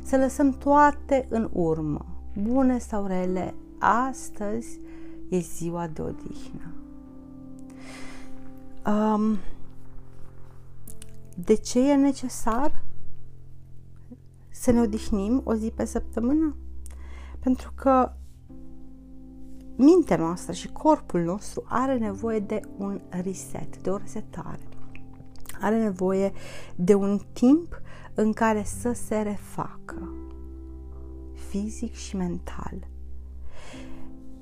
să 0.03 0.17
lăsăm 0.17 0.51
toate 0.51 1.25
în 1.29 1.49
urmă, 1.53 2.05
bune 2.41 2.77
sau 2.77 3.05
rele, 3.05 3.53
astăzi 3.79 4.79
e 5.29 5.39
ziua 5.39 5.87
de 5.87 6.01
odihnă. 6.01 6.73
Um, 8.85 9.37
de 11.45 11.53
ce 11.53 11.89
e 11.89 11.95
necesar 11.95 12.83
să 14.59 14.71
ne 14.71 14.81
odihnim 14.81 15.41
o 15.43 15.53
zi 15.53 15.71
pe 15.75 15.85
săptămână? 15.85 16.55
Pentru 17.39 17.71
că 17.75 18.11
mintea 19.75 20.17
noastră 20.17 20.53
și 20.53 20.71
corpul 20.71 21.21
nostru 21.21 21.63
are 21.67 21.97
nevoie 21.97 22.39
de 22.39 22.59
un 22.77 23.01
reset, 23.09 23.77
de 23.77 23.89
o 23.89 23.97
resetare. 23.97 24.67
Are 25.61 25.77
nevoie 25.77 26.31
de 26.75 26.93
un 26.93 27.19
timp 27.33 27.81
în 28.13 28.33
care 28.33 28.63
să 28.63 28.91
se 28.91 29.21
refacă 29.21 30.13
fizic 31.49 31.93
și 31.93 32.15
mental. 32.15 32.87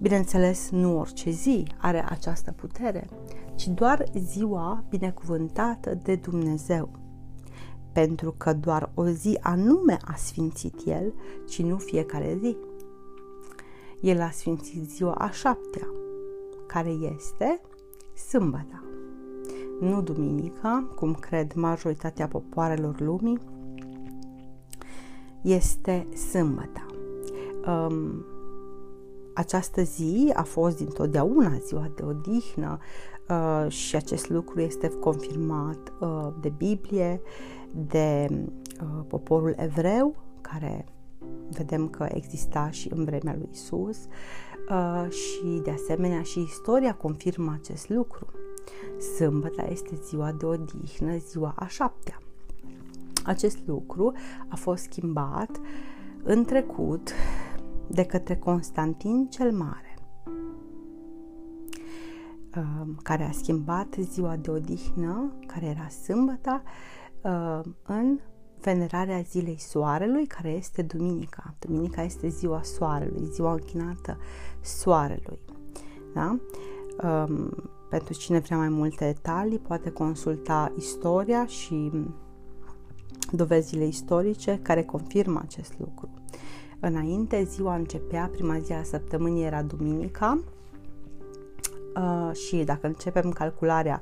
Bineînțeles, 0.02 0.70
nu 0.70 1.00
orice 1.00 1.30
zi 1.30 1.68
are 1.78 2.06
această 2.10 2.52
putere, 2.52 3.08
ci 3.56 3.68
doar 3.68 4.06
ziua 4.18 4.84
binecuvântată 4.90 5.94
de 6.04 6.16
Dumnezeu. 6.16 7.05
Pentru 7.96 8.34
că 8.38 8.54
doar 8.54 8.92
o 8.94 9.06
zi 9.08 9.38
anume 9.42 9.98
a 10.06 10.16
sfințit 10.16 10.86
El, 10.86 11.14
ci 11.48 11.62
nu 11.62 11.78
fiecare 11.78 12.38
zi. 12.42 12.58
El 14.02 14.22
a 14.22 14.30
sfințit 14.30 14.90
ziua 14.90 15.14
a 15.14 15.30
șaptea, 15.30 15.88
care 16.68 16.90
este 16.90 17.62
sâmbăta. 18.28 18.84
Nu 19.80 20.02
duminica, 20.02 20.88
cum 20.96 21.14
cred 21.14 21.54
majoritatea 21.54 22.28
popoarelor 22.28 23.00
lumii, 23.00 23.40
este 25.42 26.08
sâmbăta. 26.32 26.86
Um, 27.68 28.26
această 29.34 29.82
zi 29.82 30.32
a 30.34 30.44
fost 30.44 30.78
dintotdeauna 30.78 31.58
ziua 31.58 31.92
de 31.96 32.04
odihnă 32.04 32.80
uh, 33.30 33.72
și 33.72 33.96
acest 33.96 34.30
lucru 34.30 34.62
este 34.62 34.88
confirmat 34.88 35.94
uh, 36.00 36.28
de 36.42 36.50
Biblie, 36.50 37.22
de 37.72 38.28
uh, 38.82 39.06
poporul 39.08 39.54
evreu, 39.58 40.16
care 40.42 40.86
vedem 41.50 41.88
că 41.88 42.08
exista 42.10 42.70
și 42.70 42.92
în 42.94 43.04
vremea 43.04 43.36
lui 43.38 43.50
Isus 43.52 43.98
uh, 44.70 45.10
și 45.10 45.62
de 45.64 45.72
asemenea 45.72 46.22
și 46.22 46.40
istoria 46.40 46.94
confirmă 46.94 47.58
acest 47.60 47.90
lucru. 47.90 48.28
Sâmbăta 49.16 49.64
este 49.70 50.00
ziua 50.06 50.32
de 50.32 50.46
odihnă, 50.46 51.18
ziua 51.18 51.54
a 51.56 51.68
șaptea. 51.68 52.20
Acest 53.24 53.58
lucru 53.66 54.14
a 54.48 54.56
fost 54.56 54.84
schimbat 54.84 55.60
în 56.24 56.44
trecut 56.44 57.12
de 57.88 58.04
către 58.04 58.36
Constantin 58.36 59.28
cel 59.30 59.52
Mare, 59.52 59.95
um, 59.95 59.95
care 63.04 63.24
a 63.24 63.32
schimbat 63.32 63.96
ziua 64.00 64.36
de 64.36 64.52
odihnă, 64.52 65.34
care 65.48 65.66
era 65.66 65.88
sâmbăta, 65.88 66.64
um, 67.22 67.76
în 67.86 68.20
venerarea 68.62 69.22
zilei 69.22 69.60
soarelui, 69.60 70.26
care 70.26 70.50
este 70.50 70.82
duminica. 70.82 71.54
Duminica 71.60 72.02
este 72.02 72.28
ziua 72.28 72.62
soarelui, 72.64 73.30
ziua 73.32 73.52
închinată 73.52 74.18
soarelui. 74.62 75.40
Da? 76.14 76.38
Um, 77.04 77.50
pentru 77.90 78.14
cine 78.14 78.40
vrea 78.40 78.58
mai 78.58 78.70
multe 78.70 79.06
detalii, 79.06 79.60
poate 79.60 79.90
consulta 79.90 80.72
istoria 80.78 81.46
și 81.46 81.92
dovezile 83.32 83.86
istorice 83.86 84.60
care 84.62 84.84
confirmă 84.84 85.40
acest 85.44 85.74
lucru. 85.80 86.10
Înainte, 86.80 87.44
ziua 87.44 87.76
începea, 87.76 88.30
prima 88.32 88.60
zi 88.60 88.72
a 88.72 88.84
săptămânii 88.84 89.44
era 89.44 89.62
duminica 89.62 90.44
uh, 91.96 92.36
și 92.36 92.64
dacă 92.64 92.88
începem 92.88 93.32
calcularea 93.32 94.02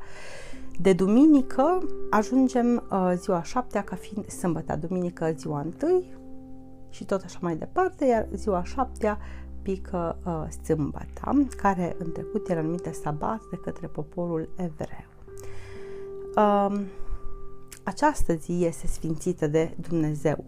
de 0.79 0.93
duminică, 0.93 1.88
ajungem 2.09 2.83
uh, 2.91 3.13
ziua 3.15 3.43
șaptea 3.43 3.83
ca 3.83 3.95
fiind 3.95 4.29
sâmbătă, 4.29 4.75
duminică 4.75 5.33
ziua 5.38 5.59
întâi 5.59 6.17
și 6.89 7.05
tot 7.05 7.23
așa 7.23 7.38
mai 7.41 7.55
departe, 7.55 8.05
iar 8.05 8.27
ziua 8.33 8.63
șaptea 8.63 9.17
pică 9.62 10.17
uh, 10.25 10.43
sâmbăta, 10.63 11.45
care 11.57 11.95
în 12.00 12.12
trecut 12.12 12.50
era 12.50 12.62
numită 12.62 12.91
sabat 12.91 13.41
de 13.51 13.55
către 13.55 13.88
poporul 13.88 14.50
evreu. 14.55 15.05
Uh, 16.35 16.81
această 17.83 18.33
zi 18.33 18.65
este 18.65 18.88
sfințită 18.88 19.47
de 19.47 19.75
Dumnezeu, 19.88 20.43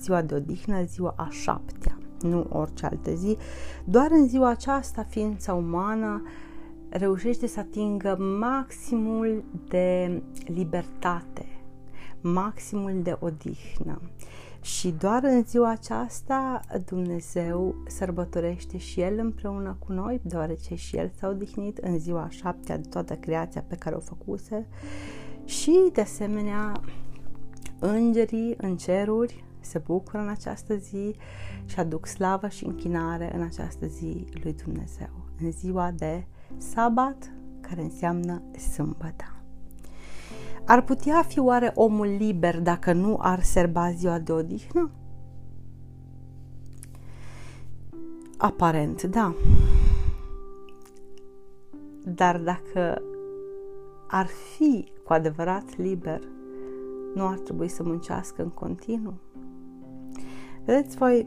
ziua 0.00 0.22
de 0.22 0.34
odihnă, 0.34 0.84
ziua 0.84 1.14
a 1.16 1.28
șaptea, 1.30 1.98
nu 2.20 2.46
orice 2.48 2.86
altă 2.86 3.10
zi. 3.14 3.36
Doar 3.84 4.10
în 4.10 4.28
ziua 4.28 4.48
aceasta 4.48 5.02
ființa 5.02 5.54
umană 5.54 6.22
reușește 6.96 7.46
să 7.46 7.60
atingă 7.60 8.16
maximul 8.40 9.44
de 9.68 10.22
libertate, 10.46 11.46
maximul 12.20 13.02
de 13.02 13.16
odihnă. 13.20 14.00
Și 14.60 14.90
doar 14.90 15.24
în 15.24 15.44
ziua 15.44 15.70
aceasta 15.70 16.60
Dumnezeu 16.86 17.74
sărbătorește 17.86 18.78
și 18.78 19.00
El 19.00 19.18
împreună 19.18 19.76
cu 19.86 19.92
noi, 19.92 20.20
deoarece 20.22 20.74
și 20.74 20.96
El 20.96 21.10
s-a 21.18 21.28
odihnit 21.28 21.78
în 21.78 21.98
ziua 21.98 22.28
șaptea 22.28 22.78
de 22.78 22.88
toată 22.88 23.14
creația 23.14 23.64
pe 23.68 23.76
care 23.76 23.94
o 23.94 24.00
făcuse 24.00 24.66
și 25.44 25.90
de 25.92 26.00
asemenea 26.00 26.80
îngerii 27.78 28.54
în 28.56 28.76
ceruri 28.76 29.44
se 29.60 29.78
bucură 29.78 30.18
în 30.18 30.28
această 30.28 30.76
zi 30.76 31.16
și 31.64 31.80
aduc 31.80 32.06
slavă 32.06 32.48
și 32.48 32.64
închinare 32.64 33.34
în 33.34 33.42
această 33.42 33.86
zi 33.86 34.24
lui 34.42 34.52
Dumnezeu, 34.64 35.10
în 35.40 35.50
ziua 35.50 35.90
de 35.90 36.26
sabat, 36.56 37.32
care 37.60 37.82
înseamnă 37.82 38.42
sâmbătă. 38.72 39.24
Ar 40.64 40.82
putea 40.82 41.22
fi 41.22 41.38
oare 41.38 41.72
omul 41.74 42.06
liber 42.06 42.60
dacă 42.60 42.92
nu 42.92 43.16
ar 43.20 43.42
serba 43.42 43.90
ziua 43.90 44.18
de 44.18 44.32
odihnă? 44.32 44.90
Aparent, 48.38 49.02
da. 49.02 49.34
Dar 52.04 52.38
dacă 52.38 53.02
ar 54.08 54.26
fi 54.26 54.92
cu 55.04 55.12
adevărat 55.12 55.76
liber, 55.76 56.20
nu 57.14 57.26
ar 57.26 57.38
trebui 57.38 57.68
să 57.68 57.82
muncească 57.82 58.42
în 58.42 58.48
continuu. 58.48 59.14
Vedeți 60.64 60.96
voi, 60.96 61.24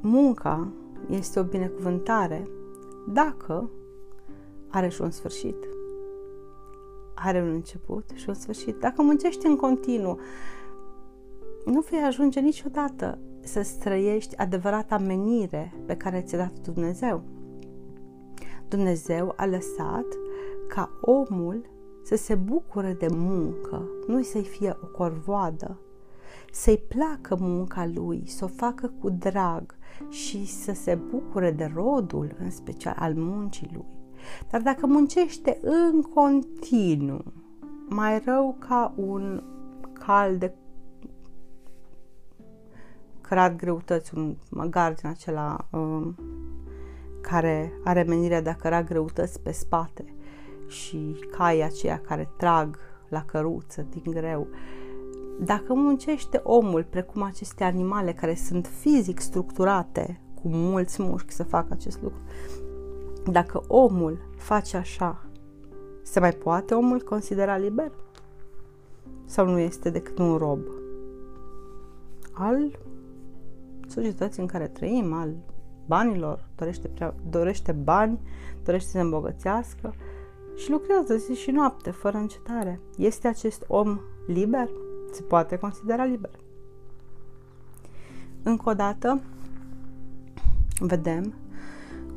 munca 0.00 0.72
este 1.10 1.40
o 1.40 1.42
binecuvântare 1.42 2.48
dacă 3.12 3.70
are 4.68 4.88
și 4.88 5.02
un 5.02 5.10
sfârșit. 5.10 5.56
Are 7.14 7.40
un 7.42 7.48
început 7.48 8.10
și 8.14 8.28
un 8.28 8.34
sfârșit. 8.34 8.76
Dacă 8.78 9.02
muncești 9.02 9.46
în 9.46 9.56
continuu, 9.56 10.18
nu 11.64 11.80
vei 11.80 12.00
ajunge 12.00 12.40
niciodată 12.40 13.18
să 13.40 13.62
străiești 13.62 14.36
adevărata 14.36 14.98
menire 14.98 15.74
pe 15.86 15.96
care 15.96 16.20
ți-a 16.20 16.38
dat 16.38 16.52
Dumnezeu. 16.58 17.22
Dumnezeu 18.68 19.32
a 19.36 19.46
lăsat 19.46 20.06
ca 20.68 20.90
omul 21.00 21.70
să 22.02 22.16
se 22.16 22.34
bucure 22.34 22.96
de 22.98 23.06
muncă, 23.10 23.88
nu 24.06 24.22
să-i 24.22 24.44
fie 24.44 24.76
o 24.82 24.86
corvoadă, 24.86 25.78
să-i 26.52 26.84
placă 26.88 27.36
munca 27.40 27.90
lui, 27.94 28.22
să 28.26 28.44
o 28.44 28.48
facă 28.48 28.92
cu 29.00 29.10
drag 29.10 29.76
și 30.08 30.46
să 30.46 30.72
se 30.72 30.94
bucure 30.94 31.50
de 31.50 31.70
rodul, 31.74 32.36
în 32.38 32.50
special 32.50 32.94
al 32.98 33.14
muncii 33.14 33.70
lui. 33.72 33.84
Dar 34.50 34.60
dacă 34.60 34.86
muncește 34.86 35.58
în 35.62 36.02
continuu, 36.02 37.24
mai 37.88 38.22
rău 38.24 38.56
ca 38.58 38.94
un 38.96 39.42
cal 39.92 40.38
de 40.38 40.54
cărat 43.20 43.56
greutăți, 43.56 44.14
un 44.14 44.36
măgar 44.50 44.92
din 44.92 45.08
acela 45.08 45.68
um, 45.70 46.16
care 47.20 47.72
are 47.84 48.02
menirea 48.02 48.42
de 48.42 48.50
a 48.50 48.54
căra 48.54 48.82
greutăți 48.82 49.40
pe 49.40 49.50
spate 49.50 50.04
și 50.66 51.16
cai 51.30 51.60
aceia 51.60 51.98
care 51.98 52.28
trag 52.36 52.78
la 53.08 53.24
căruță 53.24 53.86
din 53.90 54.12
greu. 54.12 54.46
Dacă 55.40 55.74
muncește 55.74 56.40
omul 56.44 56.84
precum 56.84 57.22
aceste 57.22 57.64
animale 57.64 58.12
care 58.12 58.34
sunt 58.34 58.66
fizic 58.66 59.20
structurate, 59.20 60.20
cu 60.34 60.48
mulți 60.48 61.02
mușchi 61.02 61.32
să 61.32 61.42
facă 61.42 61.68
acest 61.70 62.02
lucru, 62.02 62.18
dacă 63.30 63.62
omul 63.66 64.18
face 64.36 64.76
așa, 64.76 65.26
se 66.02 66.20
mai 66.20 66.32
poate 66.32 66.74
omul 66.74 67.00
considera 67.00 67.56
liber? 67.56 67.92
Sau 69.24 69.46
nu 69.46 69.58
este 69.58 69.90
decât 69.90 70.18
un 70.18 70.36
rob 70.36 70.60
al 72.32 72.78
societății 73.86 74.42
în 74.42 74.48
care 74.48 74.68
trăim, 74.68 75.12
al 75.12 75.34
banilor, 75.86 76.48
dorește, 76.56 76.88
prea, 76.88 77.14
dorește 77.30 77.72
bani, 77.72 78.20
dorește 78.64 78.86
să 78.86 78.96
se 78.96 79.00
îmbogățească 79.00 79.94
și 80.54 80.70
lucrează 80.70 81.16
zi 81.16 81.34
și 81.34 81.50
noapte, 81.50 81.90
fără 81.90 82.16
încetare. 82.16 82.80
Este 82.96 83.28
acest 83.28 83.64
om 83.68 84.00
liber? 84.26 84.68
Se 85.12 85.22
poate 85.22 85.56
considera 85.56 86.04
liber. 86.04 86.30
Încă 88.42 88.68
o 88.68 88.74
dată, 88.74 89.20
vedem 90.78 91.34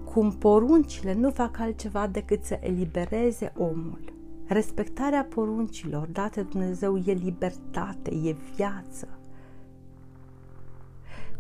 cum 0.04 0.32
poruncile 0.32 1.14
nu 1.14 1.30
fac 1.30 1.60
altceva 1.60 2.08
decât 2.08 2.44
să 2.44 2.60
elibereze 2.62 3.54
omul. 3.58 4.14
Respectarea 4.48 5.24
poruncilor 5.24 6.08
date 6.08 6.42
Dumnezeu 6.42 6.98
e 6.98 7.12
libertate, 7.12 8.12
e 8.24 8.36
viață. 8.56 9.08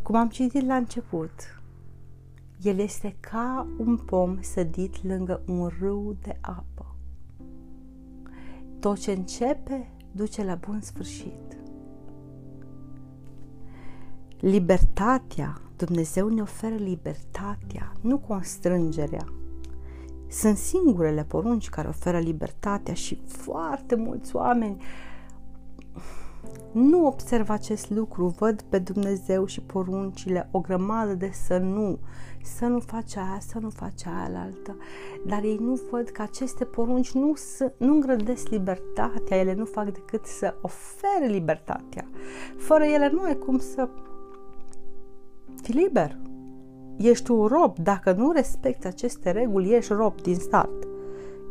Cum 0.01 0.15
am 0.15 0.29
citit 0.29 0.65
la 0.65 0.75
început, 0.75 1.61
el 2.61 2.79
este 2.79 3.15
ca 3.19 3.67
un 3.77 3.97
pom 3.97 4.41
sădit 4.41 5.03
lângă 5.03 5.41
un 5.45 5.69
râu 5.79 6.15
de 6.21 6.37
apă. 6.41 6.95
Tot 8.79 8.97
ce 8.97 9.11
începe 9.11 9.91
duce 10.11 10.43
la 10.43 10.55
bun 10.55 10.81
sfârșit. 10.81 11.57
Libertatea, 14.39 15.61
Dumnezeu 15.75 16.27
ne 16.27 16.41
oferă 16.41 16.75
libertatea, 16.75 17.91
nu 18.01 18.17
constrângerea. 18.17 19.25
sunt 20.29 20.57
singurele 20.57 21.23
porunci 21.23 21.69
care 21.69 21.87
oferă 21.87 22.19
libertatea 22.19 22.93
și 22.93 23.21
foarte 23.25 23.95
mulți 23.95 24.35
oameni 24.35 24.83
nu 26.71 27.05
observă 27.05 27.53
acest 27.53 27.89
lucru, 27.89 28.27
văd 28.27 28.61
pe 28.61 28.79
Dumnezeu 28.79 29.45
și 29.45 29.61
poruncile 29.61 30.47
o 30.51 30.59
grămadă 30.59 31.13
de 31.13 31.29
să 31.33 31.57
nu, 31.57 31.99
să 32.43 32.65
nu 32.65 32.79
faci 32.79 33.15
aia, 33.15 33.37
să 33.39 33.57
nu 33.59 33.69
faci 33.69 34.05
aia 34.05 34.41
altă, 34.41 34.77
dar 35.25 35.43
ei 35.43 35.57
nu 35.61 35.79
văd 35.91 36.09
că 36.09 36.21
aceste 36.21 36.65
porunci 36.65 37.11
nu, 37.11 37.33
nu 37.77 37.93
îngrădesc 37.93 38.47
libertatea, 38.49 39.37
ele 39.37 39.53
nu 39.53 39.65
fac 39.65 39.91
decât 39.91 40.25
să 40.25 40.55
ofere 40.61 41.25
libertatea. 41.25 42.07
Fără 42.57 42.83
ele 42.83 43.09
nu 43.13 43.21
ai 43.21 43.37
cum 43.37 43.57
să 43.57 43.89
fii 45.61 45.73
liber. 45.73 46.17
Ești 46.97 47.31
un 47.31 47.45
rob, 47.45 47.77
dacă 47.77 48.11
nu 48.11 48.31
respecti 48.31 48.87
aceste 48.87 49.31
reguli, 49.31 49.75
ești 49.75 49.93
rob 49.93 50.21
din 50.21 50.35
start. 50.35 50.87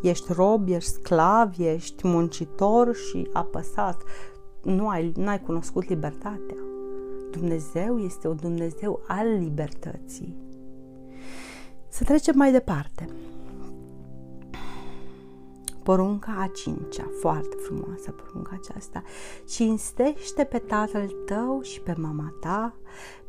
Ești 0.03 0.33
rob, 0.33 0.69
ești 0.69 0.91
sclav, 0.91 1.55
ești 1.59 2.07
muncitor 2.07 2.95
și 2.95 3.29
apăsat 3.33 4.03
nu 4.63 4.89
ai, 4.89 5.13
nu 5.17 5.29
ai 5.29 5.41
cunoscut 5.41 5.89
libertatea. 5.89 6.57
Dumnezeu 7.31 7.99
este 7.99 8.29
un 8.29 8.37
Dumnezeu 8.41 9.01
al 9.07 9.39
libertății. 9.39 10.35
Să 11.91 12.05
trecem 12.05 12.37
mai 12.37 12.53
departe. 12.53 13.09
Porunca 15.83 16.33
a 16.41 16.51
cincea, 16.55 17.11
foarte 17.21 17.57
frumoasă 17.67 18.11
porunca 18.11 18.59
aceasta. 18.63 19.03
Cinstește 19.49 20.45
pe 20.45 20.59
tatăl 20.59 21.07
tău 21.27 21.61
și 21.63 21.81
pe 21.81 21.95
mama 21.97 22.35
ta, 22.41 22.75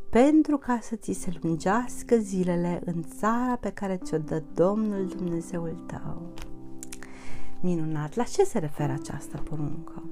pentru 0.10 0.58
ca 0.58 0.80
să 0.82 0.95
ți 0.95 1.12
se 1.12 1.32
lungească 1.41 2.15
zilele 2.15 2.82
în 2.86 3.04
țara 3.19 3.56
pe 3.56 3.69
care 3.69 4.00
ți-o 4.04 4.17
dă 4.17 4.43
Domnul 4.54 5.08
Dumnezeul 5.08 5.84
tău. 5.86 6.21
Minunat! 7.60 8.15
La 8.15 8.24
ce 8.24 8.43
se 8.43 8.60
referă 8.60 8.91
această 8.91 9.38
poruncă? 9.38 10.04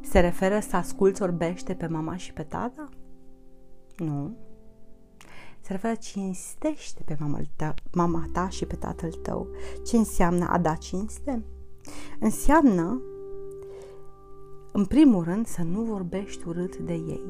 Se 0.00 0.20
referă 0.20 0.60
să 0.60 0.76
asculți 0.76 1.22
orbește 1.22 1.74
pe 1.74 1.86
mama 1.86 2.16
și 2.16 2.32
pe 2.32 2.42
tata? 2.42 2.88
Nu. 3.96 4.36
Se 5.66 5.72
referă 5.72 5.94
cinstește 5.94 7.02
pe 7.04 7.16
mama 7.20 7.40
ta, 7.56 7.74
mama 7.92 8.24
ta 8.32 8.48
și 8.48 8.66
pe 8.66 8.74
tatăl 8.74 9.12
tău. 9.12 9.46
Ce 9.84 9.96
înseamnă 9.96 10.46
a 10.48 10.58
da 10.58 10.74
cinste? 10.74 11.44
Înseamnă, 12.20 13.00
în 14.72 14.84
primul 14.84 15.24
rând, 15.24 15.46
să 15.46 15.62
nu 15.62 15.82
vorbești 15.82 16.48
urât 16.48 16.76
de 16.76 16.92
ei. 16.92 17.24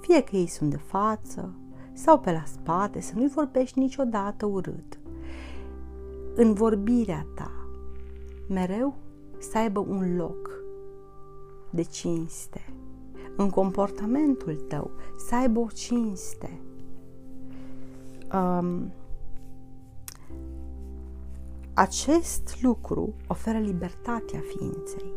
Fie 0.00 0.22
că 0.22 0.36
ei 0.36 0.46
sunt 0.46 0.70
de 0.70 0.76
față 0.76 1.54
sau 1.92 2.20
pe 2.20 2.32
la 2.32 2.42
spate, 2.46 3.00
să 3.00 3.12
nu-i 3.14 3.28
vorbești 3.28 3.78
niciodată 3.78 4.46
urât. 4.46 4.98
În 6.34 6.52
vorbirea 6.52 7.26
ta, 7.34 7.50
mereu 8.48 8.94
să 9.38 9.58
aibă 9.58 9.80
un 9.80 10.16
loc 10.16 10.50
de 11.70 11.82
cinste. 11.82 12.74
În 13.36 13.50
comportamentul 13.50 14.54
tău 14.54 14.90
să 15.28 15.34
aibă 15.34 15.60
o 15.60 15.66
cinste. 15.74 16.60
Um, 18.32 18.92
acest 21.74 22.62
lucru 22.62 23.14
oferă 23.26 23.58
libertatea 23.58 24.40
ființei. 24.56 25.12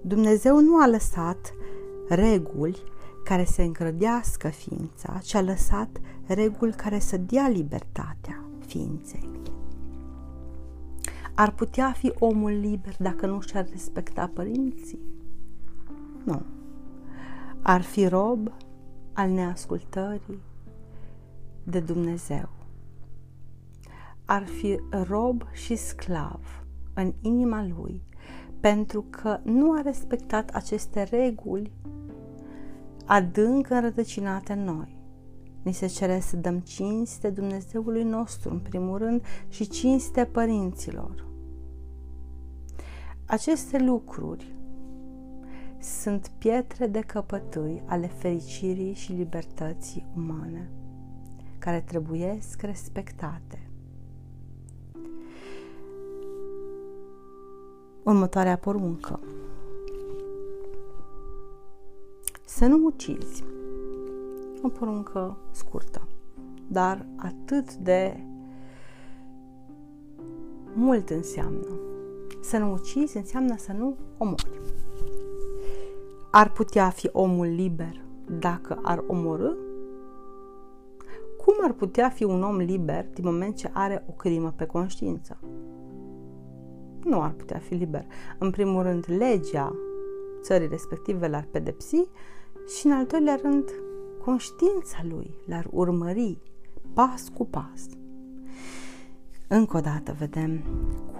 Dumnezeu 0.00 0.60
nu 0.60 0.80
a 0.80 0.86
lăsat 0.86 1.54
reguli 2.08 2.82
care 3.24 3.44
să 3.44 3.62
încrădească 3.62 4.48
ființa, 4.48 5.18
ci 5.22 5.34
a 5.34 5.40
lăsat 5.40 6.00
reguli 6.26 6.72
care 6.72 6.98
să 6.98 7.16
dea 7.16 7.48
libertatea 7.48 8.44
ființei. 8.66 9.30
Ar 11.34 11.52
putea 11.52 11.92
fi 11.92 12.12
omul 12.18 12.50
liber 12.50 12.94
dacă 12.98 13.26
nu 13.26 13.40
și-ar 13.40 13.66
respecta 13.70 14.30
părinții? 14.34 15.00
Nu. 16.24 16.42
Ar 17.62 17.82
fi 17.82 18.06
rob 18.06 18.52
al 19.12 19.30
neascultării 19.30 20.40
de 21.64 21.80
Dumnezeu. 21.80 22.48
Ar 24.24 24.46
fi 24.46 24.80
rob 24.90 25.42
și 25.52 25.76
sclav 25.76 26.64
în 26.94 27.12
inima 27.20 27.66
lui 27.66 28.02
pentru 28.60 29.04
că 29.10 29.40
nu 29.42 29.72
a 29.72 29.80
respectat 29.80 30.50
aceste 30.50 31.02
reguli 31.02 31.72
adânc 33.04 33.70
înrădăcinate 33.70 34.52
în 34.52 34.64
noi. 34.64 35.00
Ni 35.62 35.72
se 35.72 35.86
cere 35.86 36.20
să 36.20 36.36
dăm 36.36 36.58
cinste 36.58 37.30
Dumnezeului 37.30 38.02
nostru, 38.02 38.50
în 38.50 38.58
primul 38.58 38.98
rând, 38.98 39.24
și 39.48 39.68
cinste 39.68 40.24
părinților. 40.24 41.26
Aceste 43.26 43.78
lucruri 43.78 44.56
sunt 45.80 46.30
pietre 46.38 46.86
de 46.86 47.00
căpătâi 47.00 47.82
ale 47.86 48.06
fericirii 48.06 48.94
și 48.94 49.12
libertății 49.12 50.06
umane, 50.16 50.70
care 51.64 51.80
trebuiesc 51.80 52.62
respectate. 52.62 53.70
Următoarea 58.02 58.56
poruncă. 58.56 59.20
Să 62.44 62.66
nu 62.66 62.84
ucizi. 62.84 63.44
O 64.62 64.68
poruncă 64.68 65.36
scurtă, 65.50 66.08
dar 66.68 67.06
atât 67.16 67.74
de 67.74 68.24
mult 70.74 71.10
înseamnă. 71.10 71.68
Să 72.40 72.58
nu 72.58 72.72
ucizi 72.72 73.16
înseamnă 73.16 73.56
să 73.56 73.72
nu 73.72 73.96
omori. 74.18 74.60
Ar 76.30 76.52
putea 76.52 76.90
fi 76.90 77.08
omul 77.12 77.46
liber 77.46 78.04
dacă 78.40 78.78
ar 78.82 79.04
omorâ? 79.06 79.52
Cum 81.62 81.70
ar 81.70 81.76
putea 81.76 82.08
fi 82.08 82.24
un 82.24 82.42
om 82.42 82.56
liber 82.56 83.06
din 83.14 83.24
moment 83.24 83.56
ce 83.56 83.70
are 83.72 84.04
o 84.08 84.12
crimă 84.12 84.52
pe 84.56 84.66
conștiință? 84.66 85.38
Nu 87.04 87.20
ar 87.20 87.30
putea 87.30 87.58
fi 87.58 87.74
liber. 87.74 88.06
În 88.38 88.50
primul 88.50 88.82
rând, 88.82 89.04
legea 89.06 89.74
țării 90.40 90.68
respective 90.68 91.28
l-ar 91.28 91.48
pedepsi 91.50 91.96
și, 92.76 92.86
în 92.86 92.92
al 92.92 93.06
doilea 93.06 93.38
rând, 93.42 93.70
conștiința 94.24 94.98
lui 95.08 95.34
l-ar 95.46 95.66
urmări 95.70 96.38
pas 96.92 97.28
cu 97.34 97.46
pas. 97.46 97.86
Încă 99.48 99.76
o 99.76 99.80
dată 99.80 100.16
vedem 100.18 100.60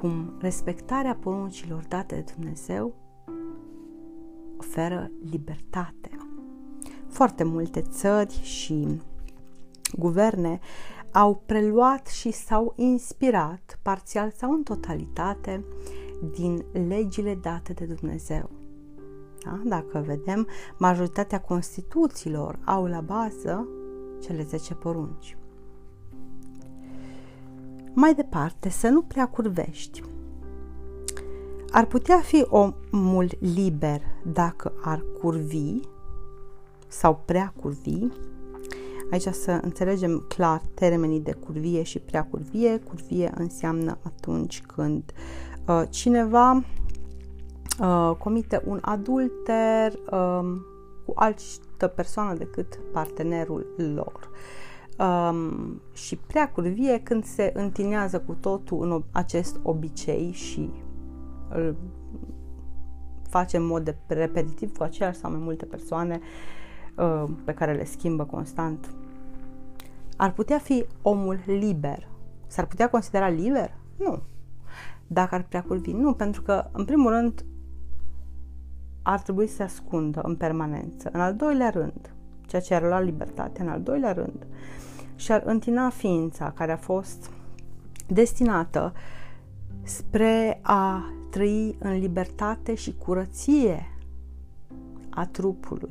cum 0.01 0.33
respectarea 0.41 1.15
poruncilor 1.21 1.85
date 1.89 2.15
de 2.15 2.33
Dumnezeu 2.35 2.95
oferă 4.59 5.11
libertate. 5.31 6.11
Foarte 7.09 7.45
multe 7.45 7.81
țări 7.81 8.41
și 8.43 9.01
guverne 9.99 10.61
au 11.13 11.43
preluat 11.47 12.07
și 12.07 12.31
s-au 12.31 12.73
inspirat, 12.77 13.79
parțial 13.83 14.33
sau 14.37 14.53
în 14.53 14.63
totalitate, 14.63 15.65
din 16.35 16.65
legile 16.89 17.35
date 17.35 17.73
de 17.73 17.85
Dumnezeu. 17.85 18.51
Da? 19.45 19.61
Dacă 19.65 20.03
vedem, 20.07 20.47
majoritatea 20.79 21.41
Constituțiilor 21.41 22.59
au 22.65 22.87
la 22.87 23.01
bază 23.01 23.69
cele 24.21 24.43
10 24.43 24.75
porunci. 24.75 25.37
Mai 27.95 28.15
departe, 28.15 28.69
să 28.69 28.89
nu 28.89 29.03
prea 29.03 29.29
curvești. 29.29 30.03
Ar 31.71 31.87
putea 31.87 32.19
fi 32.19 32.47
omul 32.49 33.29
liber 33.39 34.01
dacă 34.25 34.73
ar 34.83 35.05
curvi 35.21 35.81
sau 36.89 37.23
prea 37.25 37.53
curvi. 37.61 38.07
Aici 39.13 39.23
să 39.23 39.59
înțelegem 39.63 40.25
clar 40.29 40.63
termenii 40.75 41.21
de 41.21 41.33
curvie 41.33 41.83
și 41.83 41.99
prea 41.99 42.25
curvie. 42.25 42.79
Curvie 42.79 43.33
înseamnă 43.35 43.99
atunci 44.03 44.63
când 44.63 45.13
uh, 45.67 45.83
cineva 45.91 46.63
uh, 47.81 48.13
comite 48.19 48.63
un 48.65 48.79
adulter 48.81 49.93
uh, 50.11 50.41
cu 51.07 51.13
altă 51.15 51.87
persoană 51.87 52.35
decât 52.35 52.79
partenerul 52.93 53.67
lor. 53.95 54.31
Um, 54.99 55.81
și 55.93 56.17
prea 56.17 56.51
curvie 56.51 57.01
când 57.03 57.25
se 57.25 57.53
întinează 57.55 58.21
cu 58.21 58.33
totul 58.33 58.83
în 58.83 59.03
acest 59.11 59.61
obicei 59.63 60.33
și 60.33 60.71
îl 61.49 61.77
face 63.29 63.57
în 63.57 63.67
mod 63.67 63.97
repetitiv 64.07 64.77
cu 64.77 64.83
aceeași 64.83 65.19
sau 65.19 65.31
mai 65.31 65.41
multe 65.43 65.65
persoane 65.65 66.21
uh, 66.97 67.25
pe 67.45 67.53
care 67.53 67.73
le 67.73 67.85
schimbă 67.85 68.25
constant. 68.25 68.95
Ar 70.17 70.33
putea 70.33 70.59
fi 70.59 70.85
omul 71.03 71.39
liber. 71.47 72.09
S-ar 72.47 72.67
putea 72.67 72.91
considera 72.91 73.29
liber? 73.29 73.75
Nu. 73.97 74.23
Dacă 75.07 75.35
ar 75.35 75.43
putea 75.43 75.63
culvi? 75.63 75.93
Nu, 75.93 76.13
pentru 76.15 76.43
că, 76.43 76.69
în 76.73 76.85
primul 76.85 77.11
rând, 77.11 77.45
ar 79.03 79.21
trebui 79.21 79.47
să 79.47 79.55
se 79.55 79.63
ascundă 79.63 80.21
în 80.21 80.37
permanență. 80.37 81.11
În 81.13 81.21
al 81.21 81.35
doilea 81.35 81.71
rând, 81.71 82.15
ceea 82.47 82.63
ce 82.63 82.75
ar 82.75 82.83
lua 82.83 83.01
libertate, 83.01 83.63
în 83.63 83.69
al 83.69 83.83
doilea 83.83 84.13
rând, 84.13 84.47
și 85.15 85.33
ar 85.33 85.43
întina 85.45 85.91
ființa 85.91 86.51
care 86.51 86.73
a 86.73 86.77
fost 86.77 87.31
destinată 88.07 88.93
spre 89.83 90.59
a 90.63 91.05
trăi 91.31 91.77
în 91.79 91.99
libertate 91.99 92.75
și 92.75 92.97
curăție 92.97 93.97
a 95.11 95.27
trupului. 95.27 95.91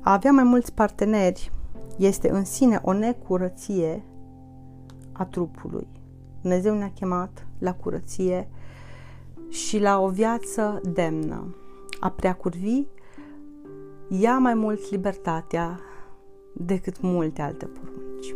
A 0.00 0.12
avea 0.12 0.32
mai 0.32 0.44
mulți 0.44 0.72
parteneri 0.72 1.52
este 1.96 2.30
în 2.30 2.44
sine 2.44 2.80
o 2.82 2.92
necurăție 2.92 4.04
a 5.12 5.24
trupului. 5.24 5.88
Dumnezeu 6.40 6.74
ne-a 6.74 6.92
chemat 6.94 7.46
la 7.58 7.74
curăție 7.74 8.48
și 9.48 9.78
la 9.78 10.00
o 10.00 10.08
viață 10.08 10.80
demnă. 10.92 11.54
A 12.00 12.10
prea 12.10 12.34
curvi 12.34 12.86
ia 14.08 14.38
mai 14.38 14.54
mult 14.54 14.90
libertatea 14.90 15.80
decât 16.52 17.00
multe 17.00 17.42
alte 17.42 17.66
porunci. 17.66 18.34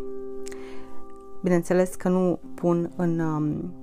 Bineînțeles 1.43 1.95
că 1.95 2.09
nu 2.09 2.39
pun 2.55 2.93
în 2.97 3.19
um, 3.19 3.75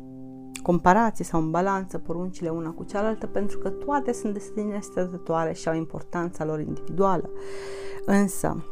comparație 0.63 1.25
sau 1.25 1.41
în 1.41 1.51
balanță 1.51 1.97
poruncile 1.97 2.49
una 2.49 2.69
cu 2.69 2.83
cealaltă, 2.83 3.27
pentru 3.27 3.57
că 3.57 3.69
toate 3.69 4.13
sunt 4.13 4.33
de 4.33 4.39
sine 4.39 4.79
stătătoare 4.81 5.53
și 5.53 5.67
au 5.67 5.75
importanța 5.75 6.45
lor 6.45 6.59
individuală. 6.59 7.29
Însă, 8.05 8.63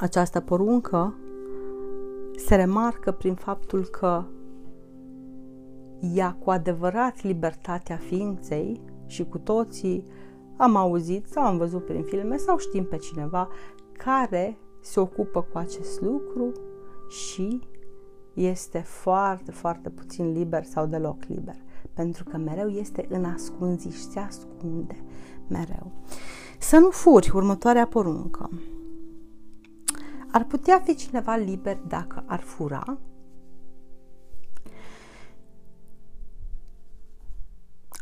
această 0.00 0.40
poruncă 0.40 1.14
se 2.36 2.54
remarcă 2.54 3.12
prin 3.12 3.34
faptul 3.34 3.84
că 3.84 4.24
ia 6.14 6.36
cu 6.44 6.50
adevărat 6.50 7.22
libertatea 7.22 7.96
ființei 7.96 8.80
și 9.06 9.24
cu 9.24 9.38
toții 9.38 10.04
am 10.56 10.76
auzit 10.76 11.26
sau 11.26 11.42
am 11.42 11.56
văzut 11.56 11.84
prin 11.84 12.02
filme 12.02 12.36
sau 12.36 12.58
știm 12.58 12.84
pe 12.84 12.96
cineva 12.96 13.48
care 13.92 14.58
se 14.80 15.00
ocupă 15.00 15.42
cu 15.52 15.58
acest 15.58 16.00
lucru 16.00 16.52
și 17.08 17.60
este 18.34 18.78
foarte, 18.78 19.50
foarte 19.50 19.90
puțin 19.90 20.32
liber 20.32 20.64
sau 20.64 20.86
deloc 20.86 21.22
liber. 21.26 21.56
Pentru 21.92 22.24
că 22.24 22.36
mereu 22.36 22.68
este 22.68 23.06
în 23.08 23.24
ascunziș, 23.24 23.96
se 23.96 24.18
ascunde 24.18 25.04
mereu. 25.48 25.92
Să 26.58 26.78
nu 26.78 26.90
furi, 26.90 27.30
următoarea 27.34 27.86
poruncă. 27.86 28.50
Ar 30.32 30.44
putea 30.44 30.80
fi 30.84 30.94
cineva 30.94 31.34
liber 31.34 31.78
dacă 31.88 32.22
ar 32.26 32.40
fura? 32.40 32.98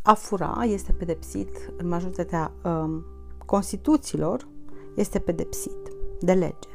A 0.03 0.15
fura 0.15 0.65
este 0.65 0.93
pedepsit 0.93 1.73
în 1.77 1.89
majoritatea 1.89 2.53
um, 2.65 3.05
Constituțiilor, 3.47 4.49
este 4.95 5.19
pedepsit 5.19 5.77
de 6.21 6.33
lege. 6.33 6.69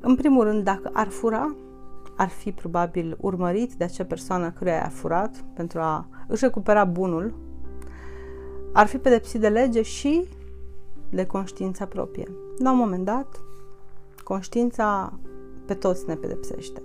În 0.00 0.16
primul 0.16 0.44
rând, 0.44 0.64
dacă 0.64 0.90
ar 0.92 1.08
fura, 1.08 1.56
ar 2.16 2.28
fi 2.28 2.52
probabil 2.52 3.16
urmărit 3.20 3.72
de 3.72 3.84
acea 3.84 4.04
persoană 4.04 4.50
care 4.50 4.82
a 4.82 4.88
furat 4.88 5.44
pentru 5.54 5.78
a 5.80 6.08
își 6.26 6.44
recupera 6.44 6.84
bunul, 6.84 7.34
ar 8.72 8.86
fi 8.86 8.98
pedepsit 8.98 9.40
de 9.40 9.48
lege 9.48 9.82
și 9.82 10.28
de 11.10 11.26
conștiința 11.26 11.86
proprie. 11.86 12.28
La 12.58 12.70
un 12.70 12.78
moment 12.78 13.04
dat, 13.04 13.40
conștiința 14.28 15.18
pe 15.66 15.74
toți 15.74 16.08
ne 16.08 16.14
pedepsește. 16.14 16.82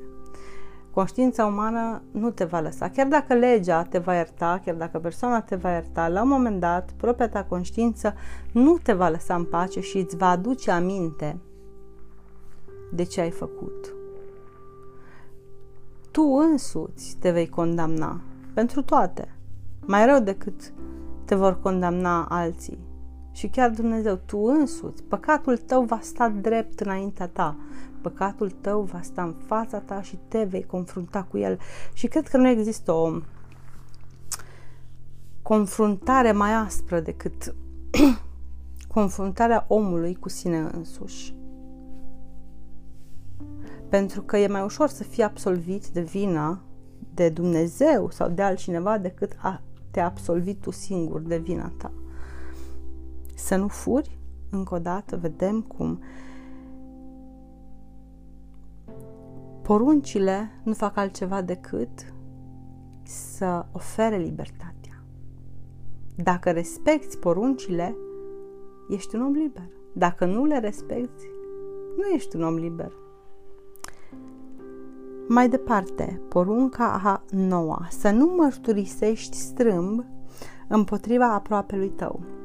Conștiința 0.91 1.45
umană 1.45 2.01
nu 2.11 2.31
te 2.31 2.43
va 2.43 2.59
lăsa. 2.59 2.89
Chiar 2.89 3.07
dacă 3.07 3.33
legea 3.33 3.83
te 3.83 3.97
va 3.97 4.15
ierta, 4.15 4.61
chiar 4.65 4.75
dacă 4.75 4.99
persoana 4.99 5.41
te 5.41 5.55
va 5.55 5.71
ierta, 5.71 6.07
la 6.07 6.21
un 6.21 6.27
moment 6.27 6.59
dat, 6.59 6.91
propria 6.97 7.29
ta 7.29 7.43
conștiință 7.43 8.13
nu 8.51 8.77
te 8.77 8.93
va 8.93 9.09
lăsa 9.09 9.35
în 9.35 9.45
pace 9.45 9.79
și 9.79 9.97
îți 9.97 10.17
va 10.17 10.29
aduce 10.29 10.71
aminte 10.71 11.39
de 12.91 13.03
ce 13.03 13.21
ai 13.21 13.31
făcut. 13.31 13.93
Tu 16.11 16.21
însuți 16.21 17.17
te 17.19 17.31
vei 17.31 17.49
condamna 17.49 18.21
pentru 18.53 18.81
toate, 18.81 19.35
mai 19.85 20.05
rău 20.05 20.19
decât 20.19 20.73
te 21.25 21.35
vor 21.35 21.59
condamna 21.59 22.25
alții. 22.29 22.90
Și 23.31 23.47
chiar 23.47 23.69
Dumnezeu, 23.69 24.15
tu 24.15 24.37
însuți, 24.37 25.03
păcatul 25.03 25.57
tău 25.57 25.83
va 25.83 25.99
sta 26.01 26.29
drept 26.29 26.79
înaintea 26.79 27.27
ta, 27.27 27.57
păcatul 28.01 28.49
tău 28.49 28.81
va 28.81 29.01
sta 29.01 29.23
în 29.23 29.35
fața 29.45 29.79
ta 29.79 30.01
și 30.01 30.19
te 30.27 30.43
vei 30.43 30.65
confrunta 30.65 31.23
cu 31.23 31.37
el. 31.37 31.59
Și 31.93 32.07
cred 32.07 32.27
că 32.27 32.37
nu 32.37 32.47
există 32.47 32.91
o 32.91 33.11
confruntare 35.41 36.31
mai 36.31 36.53
aspră 36.53 36.99
decât 36.99 37.55
confruntarea 38.95 39.65
omului 39.67 40.15
cu 40.15 40.29
sine 40.29 40.57
însuși 40.57 41.39
pentru 43.91 44.21
că 44.21 44.37
e 44.37 44.47
mai 44.47 44.63
ușor 44.63 44.89
să 44.89 45.03
fii 45.03 45.23
absolvit 45.23 45.87
de 45.87 46.01
vina 46.01 46.61
de 47.13 47.29
Dumnezeu 47.29 48.09
sau 48.09 48.29
de 48.29 48.41
altcineva 48.41 48.97
decât 48.97 49.35
a 49.41 49.61
te 49.91 49.99
absolvi 49.99 50.53
tu 50.53 50.71
singur 50.71 51.21
de 51.21 51.37
vina 51.37 51.71
ta. 51.77 51.91
Să 53.51 53.57
nu 53.57 53.67
furi, 53.67 54.19
încă 54.49 54.75
o 54.75 54.79
dată 54.79 55.17
vedem 55.17 55.61
cum 55.61 55.99
poruncile 59.61 60.49
nu 60.63 60.73
fac 60.73 60.97
altceva 60.97 61.41
decât 61.41 62.13
să 63.03 63.65
ofere 63.71 64.17
libertatea. 64.17 65.03
Dacă 66.15 66.51
respecti 66.51 67.17
poruncile, 67.17 67.95
ești 68.89 69.15
un 69.15 69.21
om 69.21 69.31
liber. 69.31 69.69
Dacă 69.93 70.25
nu 70.25 70.45
le 70.45 70.59
respecti, 70.59 71.25
nu 71.97 72.03
ești 72.07 72.35
un 72.35 72.43
om 72.43 72.55
liber. 72.55 72.91
Mai 75.27 75.49
departe, 75.49 76.21
porunca 76.29 77.01
a 77.03 77.23
noua, 77.29 77.87
să 77.89 78.09
nu 78.09 78.25
mărturisești 78.25 79.37
strâmb 79.37 80.05
împotriva 80.67 81.33
aproapelui 81.33 81.89
tău. 81.89 82.39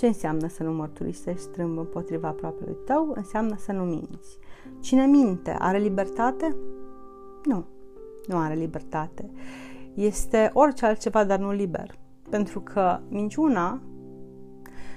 Ce 0.00 0.06
înseamnă 0.06 0.48
să 0.48 0.62
nu 0.62 0.72
mărturisești 0.72 1.40
strâmb 1.40 1.78
împotriva 1.78 2.28
aproapelui 2.28 2.76
tău? 2.84 3.12
Înseamnă 3.14 3.56
să 3.58 3.72
nu 3.72 3.84
minți. 3.84 4.38
Cine 4.80 5.06
minte 5.06 5.56
are 5.58 5.78
libertate? 5.78 6.56
Nu, 7.44 7.64
nu 8.26 8.36
are 8.36 8.54
libertate. 8.54 9.30
Este 9.94 10.50
orice 10.52 10.86
altceva, 10.86 11.24
dar 11.24 11.38
nu 11.38 11.52
liber. 11.52 11.98
Pentru 12.30 12.60
că 12.60 13.00
minciuna 13.08 13.82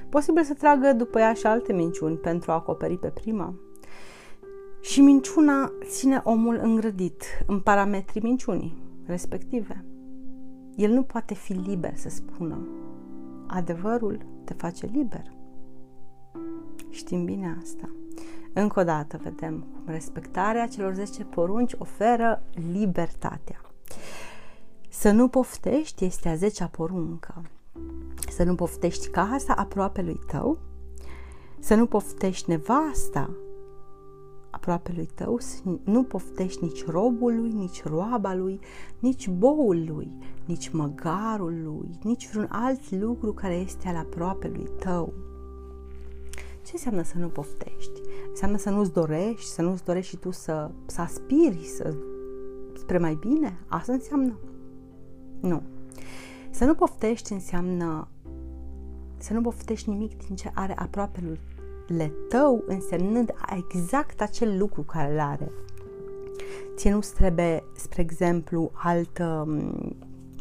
posibil 0.10 0.44
să 0.44 0.54
tragă 0.54 0.94
după 0.94 1.20
ea 1.20 1.34
și 1.34 1.46
alte 1.46 1.74
minciuni 1.74 2.16
pentru 2.16 2.52
a 2.52 2.56
acoperi 2.56 2.98
pe 2.98 3.08
prima. 3.08 3.54
Și 4.82 5.02
minciuna 5.02 5.72
ține 5.82 6.22
omul 6.24 6.60
îngrădit 6.62 7.24
în 7.48 7.60
parametrii 7.60 8.22
minciunii 8.22 8.78
respective. 9.06 9.86
El 10.76 10.92
nu 10.92 11.04
poate 11.04 11.34
fi 11.34 11.54
liber 11.54 11.96
să 11.96 12.10
spună. 12.10 12.68
Adevărul 13.48 14.26
te 14.44 14.54
face 14.54 14.86
liber. 14.86 15.32
Știm 16.90 17.26
bine 17.26 17.58
asta. 17.62 17.90
Încă 18.54 18.80
o 18.80 18.84
dată 18.84 19.20
vedem 19.24 19.60
cum 19.60 19.94
respectarea 19.94 20.68
celor 20.68 20.94
10 20.94 21.24
porunci 21.24 21.76
oferă 21.78 22.44
libertatea. 22.72 23.62
Să 24.90 25.12
nu 25.12 25.28
poftești 25.28 26.06
este 26.06 26.30
a 26.30 26.36
10-a 26.36 26.68
poruncă. 26.68 27.42
Să 28.30 28.44
nu 28.44 28.56
poftești 28.56 29.10
casa 29.10 29.54
aproape 29.54 30.02
lui 30.02 30.20
tău, 30.28 30.58
să 31.60 31.76
nu 31.76 31.86
poftești 31.86 32.50
nevasta 32.50 33.30
lui 34.96 35.10
tău, 35.16 35.40
nu 35.84 36.04
poftești 36.04 36.64
nici 36.64 36.86
robul 36.86 37.36
lui, 37.36 37.52
nici 37.52 37.84
roaba 37.84 38.34
lui, 38.34 38.60
nici 39.00 39.30
boul 39.30 39.84
lui, 39.88 40.18
nici 40.46 40.70
măgarul 40.70 41.62
lui, 41.64 42.00
nici 42.04 42.30
vreun 42.30 42.48
alt 42.50 42.92
lucru 42.92 43.34
care 43.34 43.54
este 43.56 43.88
al 43.88 44.08
lui 44.42 44.70
tău. 44.80 45.14
Ce 46.66 46.72
înseamnă 46.74 47.04
să 47.04 47.18
nu 47.18 47.28
poftești? 47.28 48.02
Înseamnă 48.30 48.58
să 48.58 48.70
nu-ți 48.70 48.94
dorești, 48.94 49.50
să 49.50 49.62
nu-ți 49.62 49.84
dorești 49.84 50.10
și 50.10 50.18
tu 50.18 50.32
să, 50.32 50.72
să 50.86 51.02
aspiri 51.02 51.64
să, 51.64 51.96
spre 52.78 52.98
mai 52.98 53.18
bine? 53.20 53.60
Asta 53.68 53.94
înseamnă? 53.94 54.40
Nu. 55.40 55.62
Să 56.50 56.66
nu 56.66 56.74
poftești 56.74 57.34
înseamnă 57.34 58.08
să 59.18 59.34
nu 59.34 59.42
poftești 59.42 59.90
nimic 59.90 60.26
din 60.26 60.36
ce 60.36 60.52
are 60.54 60.74
lui 61.24 61.40
le 61.88 62.12
tău 62.30 62.64
însemnând 62.68 63.34
exact 63.58 64.22
acel 64.22 64.58
lucru 64.58 64.82
care 64.82 65.14
îl 65.14 65.20
are. 65.20 65.52
Ție 66.76 66.92
nu 66.92 67.00
trebuie, 67.16 67.64
spre 67.76 68.02
exemplu, 68.02 68.72
altă 68.74 69.48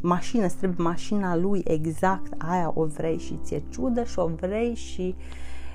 mașină, 0.03 0.45
îți 0.45 0.57
trebuie 0.57 0.87
mașina 0.87 1.37
lui 1.37 1.63
exact 1.65 2.33
aia 2.39 2.73
o 2.75 2.85
vrei 2.85 3.19
și 3.19 3.39
ți-e 3.43 3.63
ciudă 3.69 4.05
și 4.05 4.19
o 4.19 4.27
vrei 4.27 4.75
și 4.75 5.15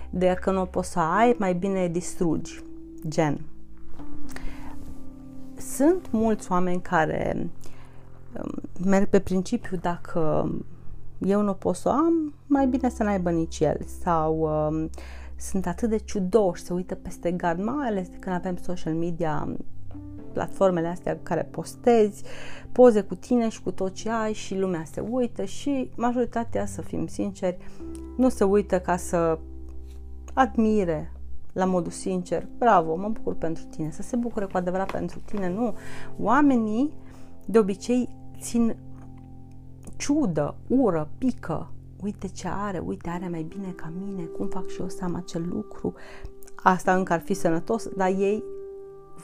dacă 0.10 0.52
nu 0.52 0.62
o 0.62 0.66
poți 0.66 0.92
să 0.92 1.00
ai, 1.00 1.36
mai 1.38 1.54
bine 1.54 1.88
distrugi. 1.88 2.64
Gen. 3.08 3.42
Sunt 5.58 6.12
mulți 6.12 6.52
oameni 6.52 6.82
care 6.82 7.50
merg 8.86 9.08
pe 9.08 9.20
principiu 9.20 9.78
dacă 9.82 10.52
eu 11.18 11.42
nu 11.42 11.54
pot 11.54 11.76
să 11.76 11.90
o 11.90 11.92
am, 11.92 12.34
mai 12.48 12.68
bine 12.68 12.90
să 12.90 13.04
n-aibă 13.04 13.30
nici 13.30 13.60
el. 13.60 13.78
Sau 14.02 14.38
uh, 14.40 14.90
sunt 15.38 15.68
atât 15.68 15.90
de 15.90 15.98
ciudoși, 15.98 16.64
se 16.64 16.74
uită 16.74 16.96
peste 16.96 17.32
gard, 17.32 17.64
mai 17.64 17.88
ales 17.88 18.08
când 18.20 18.36
avem 18.36 18.56
social 18.56 18.94
media 18.94 19.48
platformele 20.34 20.88
astea 20.88 21.20
care 21.24 21.44
postezi, 21.44 22.24
poze 22.72 23.02
cu 23.02 23.16
tine 23.16 23.50
și 23.50 23.62
cu 23.62 23.72
tot 23.72 23.94
ce 23.94 24.10
ai 24.10 24.34
și 24.34 24.58
lumea 24.58 24.84
se 24.92 25.00
uită 25.00 25.44
și 25.44 25.92
majoritatea, 25.96 26.66
să 26.66 26.82
fim 26.82 27.08
sinceri, 27.08 27.58
nu 28.18 28.30
se 28.30 28.44
uită 28.44 28.80
ca 28.80 28.98
să 28.98 29.40
admire 30.34 31.12
la 31.54 31.66
modul 31.66 31.92
sincer, 31.92 32.48
bravo, 32.58 32.96
mă 32.96 33.08
bucur 33.08 33.36
pentru 33.36 33.64
tine, 33.64 33.92
să 33.92 34.02
se 34.02 34.16
bucure 34.16 34.46
cu 34.46 34.58
adevărat 34.58 34.92
pentru 34.92 35.20
tine, 35.26 35.50
nu. 35.50 35.76
Oamenii 36.20 36.94
de 37.46 37.60
obicei 37.60 38.10
țin 38.40 38.76
ciudă, 39.96 40.56
ură, 40.68 41.10
pică, 41.18 41.72
uite 42.02 42.28
ce 42.28 42.48
are, 42.52 42.80
uite 42.86 43.10
are 43.10 43.28
mai 43.28 43.42
bine 43.42 43.74
ca 43.76 43.92
mine, 44.06 44.24
cum 44.24 44.48
fac 44.48 44.68
și 44.68 44.82
eu 44.82 44.90
să 44.90 45.04
am 45.04 45.16
acel 45.16 45.48
lucru, 45.50 45.94
asta 46.56 46.96
încă 46.96 47.14
ar 47.14 47.20
fi 47.20 47.34
sănătos, 47.34 47.88
dar 47.88 48.08
ei 48.08 48.44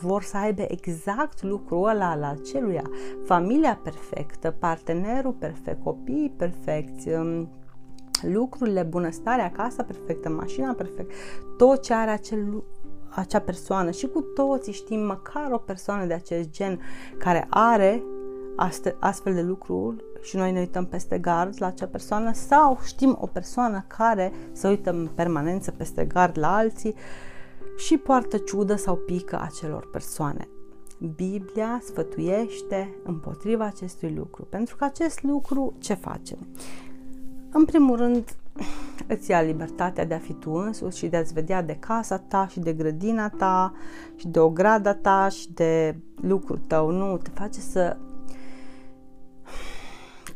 vor 0.01 0.23
să 0.23 0.37
aibă 0.37 0.61
exact 0.67 1.43
lucrul 1.43 1.87
ăla 1.87 2.09
al 2.09 2.23
aceluia, 2.23 2.89
familia 3.25 3.79
perfectă, 3.83 4.51
partenerul 4.51 5.31
perfect, 5.31 5.83
copiii 5.83 6.33
perfecți, 6.37 7.09
um, 7.09 7.49
lucrurile, 8.21 8.83
bunăstarea, 8.83 9.51
casa 9.51 9.83
perfectă, 9.83 10.29
mașina 10.29 10.73
perfectă, 10.73 11.13
tot 11.57 11.81
ce 11.81 11.93
are 11.93 12.11
acel 12.11 12.63
acea 13.09 13.39
persoană. 13.39 13.91
Și 13.91 14.07
cu 14.07 14.21
toții 14.21 14.73
știm 14.73 14.99
măcar 15.05 15.51
o 15.51 15.57
persoană 15.57 16.05
de 16.05 16.13
acest 16.13 16.49
gen 16.49 16.79
care 17.17 17.47
are 17.49 18.03
astfel 18.99 19.33
de 19.33 19.41
lucruri 19.41 20.03
și 20.21 20.35
noi 20.35 20.51
ne 20.51 20.59
uităm 20.59 20.85
peste 20.85 21.17
gard 21.17 21.55
la 21.57 21.65
acea 21.65 21.87
persoană 21.87 22.33
sau 22.33 22.79
știm 22.85 23.17
o 23.19 23.25
persoană 23.25 23.85
care 23.87 24.31
se 24.51 24.67
uită 24.67 24.89
în 24.89 25.09
permanență 25.15 25.71
peste 25.71 26.05
gard 26.05 26.37
la 26.37 26.55
alții 26.55 26.95
și 27.77 27.97
poartă 27.97 28.37
ciudă 28.37 28.75
sau 28.75 28.95
pică 28.95 29.39
acelor 29.41 29.89
persoane. 29.89 30.47
Biblia 31.15 31.81
sfătuiește 31.85 32.95
împotriva 33.03 33.65
acestui 33.65 34.13
lucru, 34.15 34.43
pentru 34.43 34.75
că 34.75 34.83
acest 34.83 35.23
lucru 35.23 35.73
ce 35.79 35.93
face? 35.93 36.37
În 37.51 37.65
primul 37.65 37.97
rând, 37.97 38.35
îți 39.07 39.29
ia 39.29 39.41
libertatea 39.41 40.05
de 40.05 40.13
a 40.13 40.19
fi 40.19 40.33
tu 40.33 40.51
însuți 40.51 40.97
și 40.97 41.07
de 41.07 41.17
a-ți 41.17 41.33
vedea 41.33 41.61
de 41.61 41.75
casa 41.75 42.17
ta 42.17 42.47
și 42.47 42.59
de 42.59 42.73
grădina 42.73 43.29
ta 43.29 43.73
și 44.15 44.27
de 44.27 44.39
ograda 44.39 44.93
ta 44.93 45.27
și 45.27 45.51
de 45.51 45.95
lucrul 46.21 46.61
tău. 46.67 46.89
Nu, 46.89 47.17
te 47.17 47.29
face 47.33 47.59
să 47.59 47.97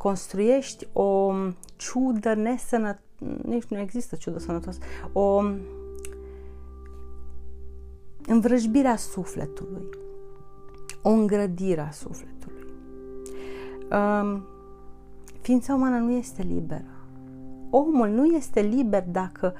construiești 0.07 0.87
o 0.93 1.33
ciudă 1.75 2.33
nesănătoasă, 2.33 3.01
nici 3.43 3.63
nu 3.63 3.79
există 3.79 4.15
ciudă 4.15 4.39
sănătoasă, 4.39 4.79
o 5.13 5.41
învrăjbire 8.27 8.87
a 8.87 8.95
sufletului, 8.95 9.89
o 11.01 11.09
îngrădire 11.09 11.81
a 11.81 11.91
sufletului. 11.91 12.63
Um, 13.91 14.43
ființa 15.41 15.73
umană 15.73 15.97
nu 15.97 16.11
este 16.11 16.41
liberă. 16.41 17.07
Omul 17.69 18.07
nu 18.07 18.25
este 18.25 18.61
liber 18.61 19.03
dacă 19.11 19.53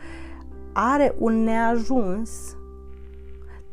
are 0.74 1.16
un 1.20 1.44
neajuns 1.44 2.56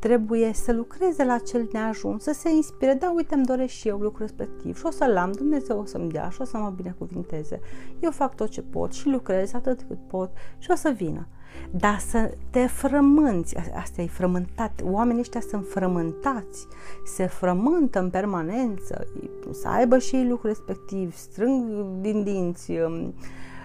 trebuie 0.04 0.52
să 0.52 0.72
lucreze 0.72 1.24
la 1.24 1.32
acel 1.32 1.68
neajuns, 1.72 2.22
să 2.22 2.32
se 2.32 2.50
inspire, 2.50 2.92
da, 2.92 3.12
uite, 3.16 3.34
îmi 3.34 3.44
doresc 3.44 3.72
și 3.72 3.88
eu 3.88 3.98
lucrul 3.98 4.26
respectiv 4.26 4.76
și 4.76 4.86
o 4.86 4.90
să-l 4.90 5.16
am, 5.16 5.32
Dumnezeu 5.32 5.78
o 5.78 5.84
să-mi 5.84 6.10
dea 6.10 6.28
și 6.28 6.40
o 6.40 6.44
să 6.44 6.56
mă 6.56 6.72
binecuvinteze. 6.76 7.60
Eu 8.00 8.10
fac 8.10 8.34
tot 8.34 8.48
ce 8.48 8.62
pot 8.62 8.92
și 8.92 9.08
lucrez 9.08 9.54
atât 9.54 9.82
cât 9.88 9.98
pot 10.08 10.30
și 10.58 10.70
o 10.70 10.74
să 10.74 10.94
vină. 10.96 11.26
Dar 11.70 11.98
să 11.98 12.34
te 12.50 12.66
frămânți, 12.66 13.56
asta 13.56 14.02
e 14.02 14.06
frământat, 14.06 14.80
oamenii 14.84 15.20
ăștia 15.20 15.40
sunt 15.40 15.66
frământați, 15.66 16.66
se 17.04 17.26
frământă 17.26 17.98
în 17.98 18.10
permanență, 18.10 19.06
să 19.50 19.68
aibă 19.68 19.98
și 19.98 20.16
ei 20.16 20.28
lucrul 20.28 20.48
respectiv, 20.48 21.14
strâng 21.14 21.84
din 22.00 22.22
dinți, 22.22 22.70
um, 22.70 23.14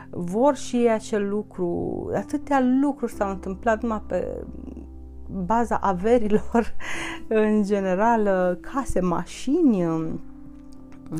vor 0.10 0.56
și 0.56 0.75
ei 0.75 0.91
acel 0.91 1.30
lucru, 1.30 2.10
atâtea 2.15 2.62
lucruri 2.82 3.12
s-au 3.12 3.30
întâmplat 3.30 3.82
numai 3.82 4.04
pe 4.08 4.43
baza 5.32 5.76
averilor 5.76 6.74
în 7.28 7.63
general, 7.63 8.56
case, 8.62 9.00
mașini, 9.00 9.86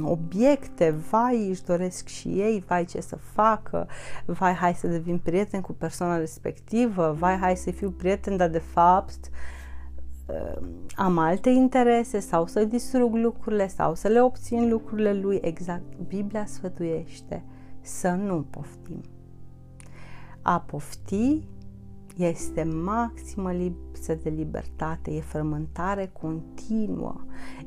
obiecte, 0.02 0.96
vai, 1.10 1.50
își 1.50 1.64
doresc 1.64 2.08
și 2.08 2.28
ei, 2.28 2.64
vai 2.68 2.86
ce 2.86 3.02
să 3.02 3.16
facă, 3.16 3.88
vai, 4.26 4.54
hai 4.54 4.74
să 4.74 4.88
devin 4.88 5.18
prieten 5.18 5.62
cu 5.62 5.74
persoana 5.74 6.18
respectivă, 6.18 7.16
vai, 7.20 7.38
hai 7.38 7.56
să 7.56 7.72
fiu 7.72 7.90
prieten, 7.90 8.38
dar 8.38 8.50
de 8.50 8.58
fapt 8.58 9.30
uh, 10.28 10.62
am 10.96 11.18
alte 11.18 11.50
interese 11.50 12.20
sau 12.20 12.48
să 12.48 12.64
distrug 12.64 13.16
lucrurile 13.16 13.68
sau 13.68 13.96
să 13.96 14.08
le 14.08 14.22
obțin 14.22 14.70
lucrurile 14.70 15.14
lui. 15.14 15.40
Exact, 15.42 15.98
Biblia 16.08 16.46
sfătuiește 16.46 17.44
să 17.82 18.10
nu 18.10 18.46
poftim. 18.50 19.02
A 20.42 20.60
pofti 20.60 21.48
este 22.20 22.64
maximă 22.64 23.52
lipsă 23.52 24.16
de 24.16 24.30
libertate, 24.30 25.12
e 25.12 25.22
frământare 25.22 26.12
continuă, 26.22 27.16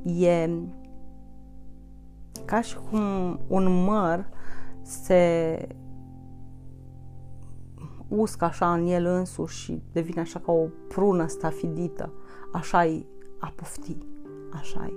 e 0.05 0.51
ca 2.45 2.61
și 2.61 2.77
cum 2.91 3.39
un 3.49 3.85
măr 3.85 4.29
se 4.83 5.69
uscă 8.09 8.45
așa 8.45 8.73
în 8.73 8.87
el 8.87 9.05
însuși 9.05 9.63
și 9.63 9.83
devine 9.93 10.21
așa 10.21 10.39
ca 10.39 10.53
o 10.53 10.67
prună 10.89 11.27
stafidită. 11.27 12.13
Așa 12.53 12.87
e 12.87 13.07
a 13.39 13.53
pofti. 13.57 13.97
Așa 14.53 14.87
e. 14.87 14.93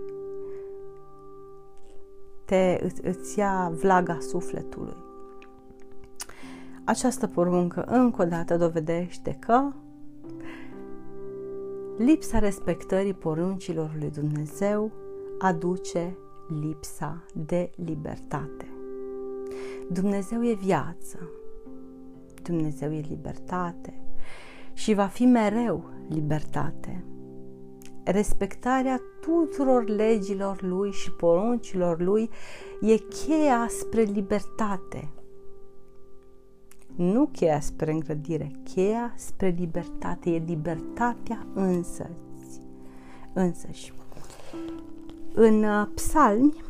Te, 2.45 2.87
îți 3.01 3.39
ia 3.39 3.71
vlaga 3.75 4.17
sufletului. 4.19 5.04
Această 6.85 7.27
poruncă 7.27 7.83
încă 7.87 8.21
o 8.21 8.25
dată 8.25 8.57
dovedește 8.57 9.37
că 9.39 9.71
lipsa 11.97 12.39
respectării 12.39 13.13
poruncilor 13.13 13.95
lui 13.99 14.09
Dumnezeu 14.09 14.91
aduce 15.39 16.17
lipsa 16.61 17.23
de 17.33 17.69
libertate. 17.75 18.67
Dumnezeu 19.91 20.45
e 20.45 20.53
viață, 20.53 21.29
Dumnezeu 22.43 22.93
e 22.93 23.05
libertate 23.09 23.93
și 24.73 24.93
va 24.93 25.05
fi 25.05 25.25
mereu 25.25 25.83
libertate. 26.09 27.03
Respectarea 28.03 29.01
tuturor 29.21 29.89
legilor 29.89 30.61
lui 30.61 30.91
și 30.91 31.11
poruncilor 31.11 32.01
lui 32.01 32.29
e 32.81 32.97
cheia 32.97 33.65
spre 33.69 34.01
libertate. 34.01 35.09
Nu 36.95 37.25
cheia 37.25 37.59
spre 37.59 37.91
îngrădire, 37.91 38.51
cheia 38.63 39.13
spre 39.17 39.47
libertate, 39.57 40.29
e 40.29 40.43
libertatea 40.45 41.47
însăți, 41.53 42.61
însăși. 43.33 43.93
În 45.33 45.63
uh, 45.63 45.87
Psalmi, 45.95 46.63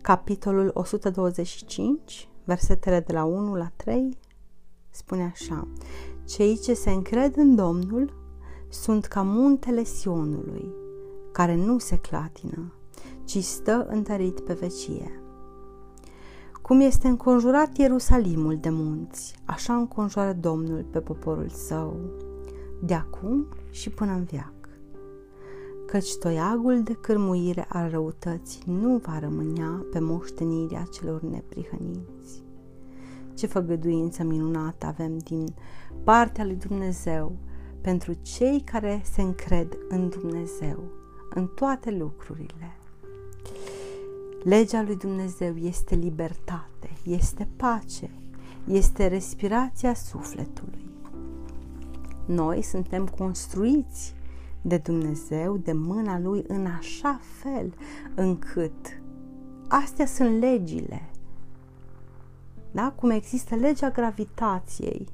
capitolul 0.00 0.70
125, 0.74 2.28
versetele 2.44 3.00
de 3.00 3.12
la 3.12 3.24
1 3.24 3.54
la 3.54 3.70
3, 3.76 4.18
spune 4.90 5.22
așa: 5.22 5.68
Cei 6.24 6.58
ce 6.58 6.74
se 6.74 6.90
încred 6.90 7.36
în 7.36 7.54
Domnul 7.54 8.12
sunt 8.68 9.04
ca 9.04 9.22
muntele 9.22 9.84
Sionului, 9.84 10.72
care 11.32 11.54
nu 11.54 11.78
se 11.78 11.98
clatină, 11.98 12.72
ci 13.24 13.38
stă 13.38 13.86
întărit 13.88 14.40
pe 14.40 14.52
vecie. 14.52 15.21
Cum 16.72 16.80
este 16.80 17.08
înconjurat 17.08 17.76
Ierusalimul 17.76 18.56
de 18.60 18.68
munți, 18.70 19.34
așa 19.44 19.74
înconjoară 19.74 20.32
Domnul 20.32 20.86
pe 20.90 21.00
poporul 21.00 21.48
său, 21.48 21.96
de 22.82 22.94
acum 22.94 23.46
și 23.70 23.90
până 23.90 24.12
în 24.12 24.24
viață 24.24 24.68
căci 25.86 26.16
toiagul 26.16 26.82
de 26.82 26.92
cârmuire 26.92 27.66
al 27.68 27.90
răutății 27.90 28.62
nu 28.66 28.96
va 28.96 29.18
rămânea 29.18 29.86
pe 29.90 29.98
moștenirea 29.98 30.82
celor 30.92 31.22
neprihăniți. 31.22 32.42
Ce 33.34 33.46
făgăduință 33.46 34.22
minunată 34.22 34.86
avem 34.86 35.18
din 35.18 35.54
partea 36.04 36.44
lui 36.44 36.56
Dumnezeu 36.56 37.36
pentru 37.80 38.12
cei 38.22 38.60
care 38.60 39.02
se 39.04 39.22
încred 39.22 39.78
în 39.88 40.08
Dumnezeu, 40.08 40.78
în 41.34 41.46
toate 41.46 41.90
lucrurile. 41.90 42.76
Legea 44.42 44.82
lui 44.82 44.96
Dumnezeu 44.96 45.56
este 45.56 45.94
libertate, 45.94 46.90
este 47.04 47.48
pace, 47.56 48.10
este 48.64 49.06
respirația 49.06 49.94
sufletului. 49.94 50.90
Noi 52.26 52.62
suntem 52.62 53.06
construiți 53.06 54.14
de 54.62 54.76
Dumnezeu, 54.76 55.56
de 55.56 55.72
mâna 55.72 56.18
Lui, 56.18 56.44
în 56.46 56.66
așa 56.66 57.20
fel 57.40 57.74
încât 58.14 59.00
astea 59.68 60.06
sunt 60.06 60.40
legile. 60.40 61.10
Da? 62.70 62.92
Cum 62.96 63.10
există 63.10 63.54
legea 63.54 63.90
gravitației, 63.90 65.08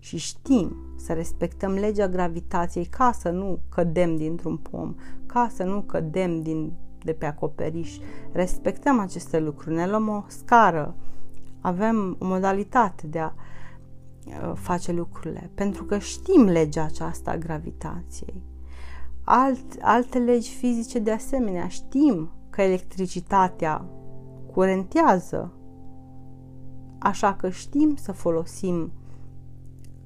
și 0.00 0.16
știm 0.16 0.76
să 0.96 1.12
respectăm 1.12 1.72
legea 1.72 2.08
gravitației 2.08 2.84
ca 2.84 3.12
să 3.12 3.30
nu 3.30 3.58
cădem 3.68 4.16
dintr-un 4.16 4.56
pom, 4.56 4.94
ca 5.26 5.50
să 5.54 5.62
nu 5.62 5.80
cădem 5.80 6.42
din, 6.42 6.72
de 7.04 7.12
pe 7.12 7.26
acoperiș, 7.26 7.98
respectăm 8.32 8.98
aceste 8.98 9.38
lucruri, 9.38 9.74
ne 9.74 9.86
luăm 9.86 10.08
o 10.08 10.24
scară, 10.26 10.94
avem 11.60 12.16
o 12.18 12.26
modalitate 12.26 13.06
de 13.06 13.18
a 13.18 13.32
uh, 14.26 14.52
face 14.54 14.92
lucrurile, 14.92 15.50
pentru 15.54 15.84
că 15.84 15.98
știm 15.98 16.44
legea 16.44 16.84
aceasta 16.84 17.30
a 17.30 17.36
gravitației. 17.36 18.42
Alt, 19.24 19.78
alte 19.80 20.18
legi 20.18 20.54
fizice 20.54 20.98
de 20.98 21.10
asemenea, 21.10 21.68
știm 21.68 22.30
că 22.50 22.62
electricitatea 22.62 23.84
curentează, 24.52 25.52
așa 26.98 27.34
că 27.34 27.50
știm 27.50 27.96
să 27.96 28.12
folosim 28.12 28.92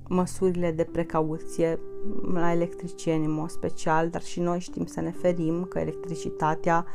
măsurile 0.08 0.70
de 0.70 0.84
precauție 0.92 1.78
la 2.32 2.52
electricieni 2.52 3.24
în 3.24 3.30
mod 3.30 3.50
special, 3.50 4.08
dar 4.08 4.22
și 4.22 4.40
noi 4.40 4.60
știm 4.60 4.84
să 4.84 5.00
ne 5.00 5.10
ferim 5.10 5.64
că 5.64 5.78
electricitatea 5.78 6.86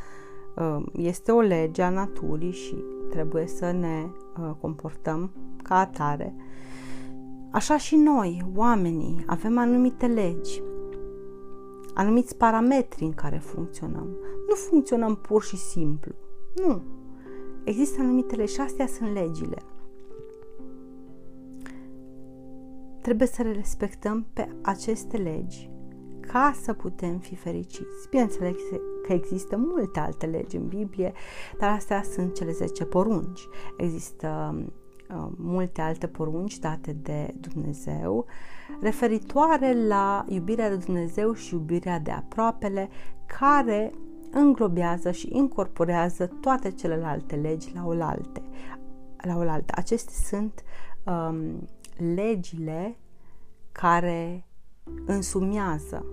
uh, 0.56 0.82
este 0.92 1.32
o 1.32 1.40
lege 1.40 1.82
a 1.82 1.90
naturii 1.90 2.52
și 2.52 2.84
trebuie 3.10 3.46
să 3.46 3.70
ne 3.70 4.06
uh, 4.40 4.50
comportăm 4.60 5.30
ca 5.62 5.78
atare. 5.78 6.34
Așa 7.50 7.76
și 7.76 7.96
noi, 7.96 8.42
oamenii, 8.54 9.24
avem 9.26 9.58
anumite 9.58 10.06
legi, 10.06 10.62
anumiți 11.94 12.36
parametri 12.36 13.04
în 13.04 13.12
care 13.12 13.36
funcționăm. 13.36 14.08
Nu 14.48 14.54
funcționăm 14.54 15.14
pur 15.14 15.42
și 15.42 15.56
simplu. 15.56 16.12
Nu. 16.66 16.82
Există 17.64 18.00
anumite 18.00 18.36
legi 18.36 18.54
și 18.54 18.60
astea 18.60 18.86
sunt 18.86 19.12
legile. 19.12 19.56
Trebuie 23.00 23.28
să 23.28 23.42
le 23.42 23.52
respectăm 23.52 24.26
pe 24.32 24.48
aceste 24.62 25.16
legi 25.16 25.70
ca 26.20 26.54
să 26.62 26.72
putem 26.72 27.18
fi 27.18 27.34
fericiți. 27.34 28.08
Bineînțeles 28.10 28.56
că 29.06 29.12
există 29.12 29.56
multe 29.56 30.00
alte 30.00 30.26
legi 30.26 30.56
în 30.56 30.66
Biblie, 30.66 31.12
dar 31.58 31.70
astea 31.70 32.02
sunt 32.02 32.34
cele 32.34 32.52
10 32.52 32.84
porunci. 32.84 33.40
Există 33.76 34.54
uh, 35.10 35.26
multe 35.36 35.80
alte 35.80 36.06
porunci 36.06 36.58
date 36.58 36.92
de 36.92 37.34
Dumnezeu 37.40 38.26
referitoare 38.80 39.86
la 39.86 40.24
iubirea 40.28 40.68
de 40.68 40.76
Dumnezeu 40.76 41.32
și 41.32 41.54
iubirea 41.54 41.98
de 41.98 42.10
aproapele 42.10 42.88
care 43.38 43.92
înglobează 44.30 45.10
și 45.10 45.28
incorporează 45.32 46.26
toate 46.40 46.70
celelalte 46.70 47.36
legi 47.36 47.72
la 47.74 47.86
oaltă. 47.86 48.42
La 49.16 49.36
oaltă. 49.36 49.72
Acestea 49.76 50.38
sunt 50.38 50.62
um, 51.04 51.68
legile 52.00 52.96
care 53.72 54.44
însumează 55.06 56.04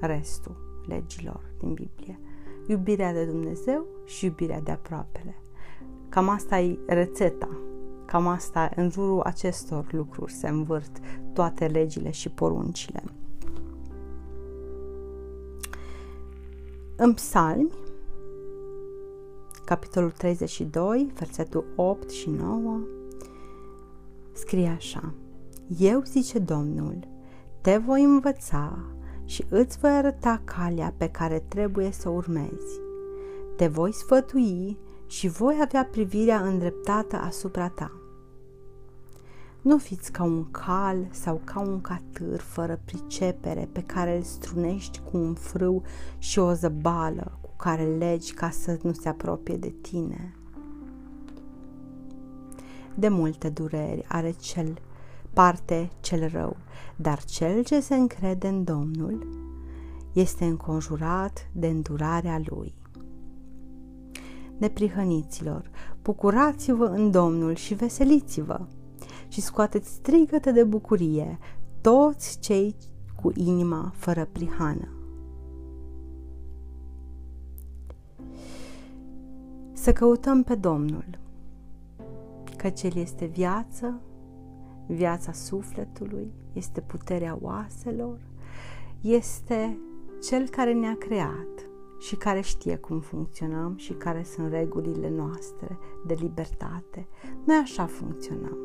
restul 0.00 0.84
legilor 0.86 1.40
din 1.58 1.74
Biblie. 1.74 2.20
Iubirea 2.66 3.12
de 3.12 3.24
Dumnezeu 3.24 3.86
și 4.04 4.24
iubirea 4.24 4.60
de 4.60 4.70
aproapele. 4.70 5.34
Cam 6.08 6.28
asta 6.28 6.60
e 6.60 6.78
rețeta. 6.86 7.48
Cam 8.04 8.26
asta, 8.26 8.70
în 8.76 8.90
jurul 8.90 9.20
acestor 9.20 9.92
lucruri 9.92 10.32
se 10.32 10.48
învârt 10.48 10.98
toate 11.32 11.66
legile 11.66 12.10
și 12.10 12.28
poruncile. 12.28 13.02
În 16.96 17.14
Psalmi, 17.14 17.70
capitolul 19.64 20.10
32, 20.10 21.12
versetul 21.14 21.64
8 21.76 22.10
și 22.10 22.30
9, 22.30 22.80
scrie 24.32 24.68
așa 24.68 25.14
Eu, 25.78 26.02
zice 26.04 26.38
Domnul, 26.38 27.08
te 27.60 27.76
voi 27.76 28.02
învăța 28.02 28.78
și 29.24 29.44
îți 29.48 29.78
voi 29.78 29.90
arăta 29.90 30.42
calea 30.44 30.94
pe 30.96 31.08
care 31.08 31.44
trebuie 31.48 31.90
să 31.90 32.08
o 32.08 32.12
urmezi. 32.12 32.80
Te 33.56 33.66
voi 33.66 33.92
sfătui 33.92 34.78
și 35.06 35.28
voi 35.28 35.58
avea 35.62 35.84
privirea 35.84 36.40
îndreptată 36.40 37.16
asupra 37.16 37.68
ta. 37.68 37.92
Nu 39.62 39.78
fiți 39.78 40.12
ca 40.12 40.22
un 40.22 40.50
cal 40.50 41.08
sau 41.10 41.40
ca 41.44 41.60
un 41.60 41.80
catâr 41.80 42.40
fără 42.40 42.80
pricepere 42.84 43.68
pe 43.72 43.82
care 43.82 44.16
îl 44.16 44.22
strunești 44.22 45.00
cu 45.10 45.16
un 45.16 45.34
frâu 45.34 45.82
și 46.18 46.38
o 46.38 46.52
zăbală 46.52 47.38
cu 47.40 47.50
care 47.56 47.84
legi 47.84 48.34
ca 48.34 48.50
să 48.50 48.78
nu 48.82 48.92
se 48.92 49.08
apropie 49.08 49.56
de 49.56 49.74
tine. 49.80 50.34
De 53.00 53.08
multe 53.08 53.48
dureri 53.48 54.04
are 54.08 54.30
cel 54.30 54.78
parte 55.32 55.90
cel 56.00 56.28
rău, 56.28 56.56
dar 56.96 57.24
cel 57.24 57.62
ce 57.62 57.80
se 57.80 57.94
încrede 57.94 58.48
în 58.48 58.64
Domnul 58.64 59.26
este 60.12 60.44
înconjurat 60.44 61.50
de 61.52 61.66
îndurarea 61.66 62.40
lui. 62.44 62.74
Neprihăniților, 64.58 65.70
bucurați-vă 66.02 66.84
în 66.84 67.10
Domnul 67.10 67.54
și 67.54 67.74
veseliți-vă 67.74 68.66
și 69.28 69.40
scoateți 69.40 69.90
strigăte 69.90 70.52
de 70.52 70.64
bucurie 70.64 71.38
toți 71.80 72.38
cei 72.40 72.74
cu 73.22 73.32
inima 73.34 73.92
fără 73.94 74.28
prihană. 74.32 74.88
Să 79.72 79.92
căutăm 79.92 80.42
pe 80.42 80.54
Domnul, 80.54 81.19
căci 82.60 82.82
El 82.82 82.96
este 82.96 83.24
viață, 83.24 84.00
viața 84.86 85.32
sufletului, 85.32 86.32
este 86.52 86.80
puterea 86.80 87.38
oaselor, 87.40 88.18
este 89.00 89.78
Cel 90.22 90.48
care 90.48 90.72
ne-a 90.72 90.96
creat 90.98 91.70
și 91.98 92.16
care 92.16 92.40
știe 92.40 92.76
cum 92.76 93.00
funcționăm 93.00 93.76
și 93.76 93.92
care 93.92 94.22
sunt 94.22 94.50
regulile 94.50 95.10
noastre 95.10 95.78
de 96.06 96.16
libertate. 96.20 97.08
Noi 97.44 97.56
așa 97.56 97.86
funcționăm. 97.86 98.58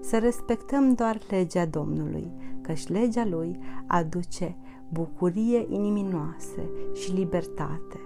Să 0.00 0.18
respectăm 0.18 0.94
doar 0.94 1.18
legea 1.28 1.66
Domnului, 1.66 2.30
căci 2.62 2.88
legea 2.88 3.24
Lui 3.26 3.58
aduce 3.86 4.56
bucurie 4.88 5.66
inimii 5.68 6.08
noastre 6.10 6.70
și 6.92 7.12
libertate. 7.12 8.00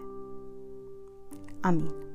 Amin. 1.60 2.05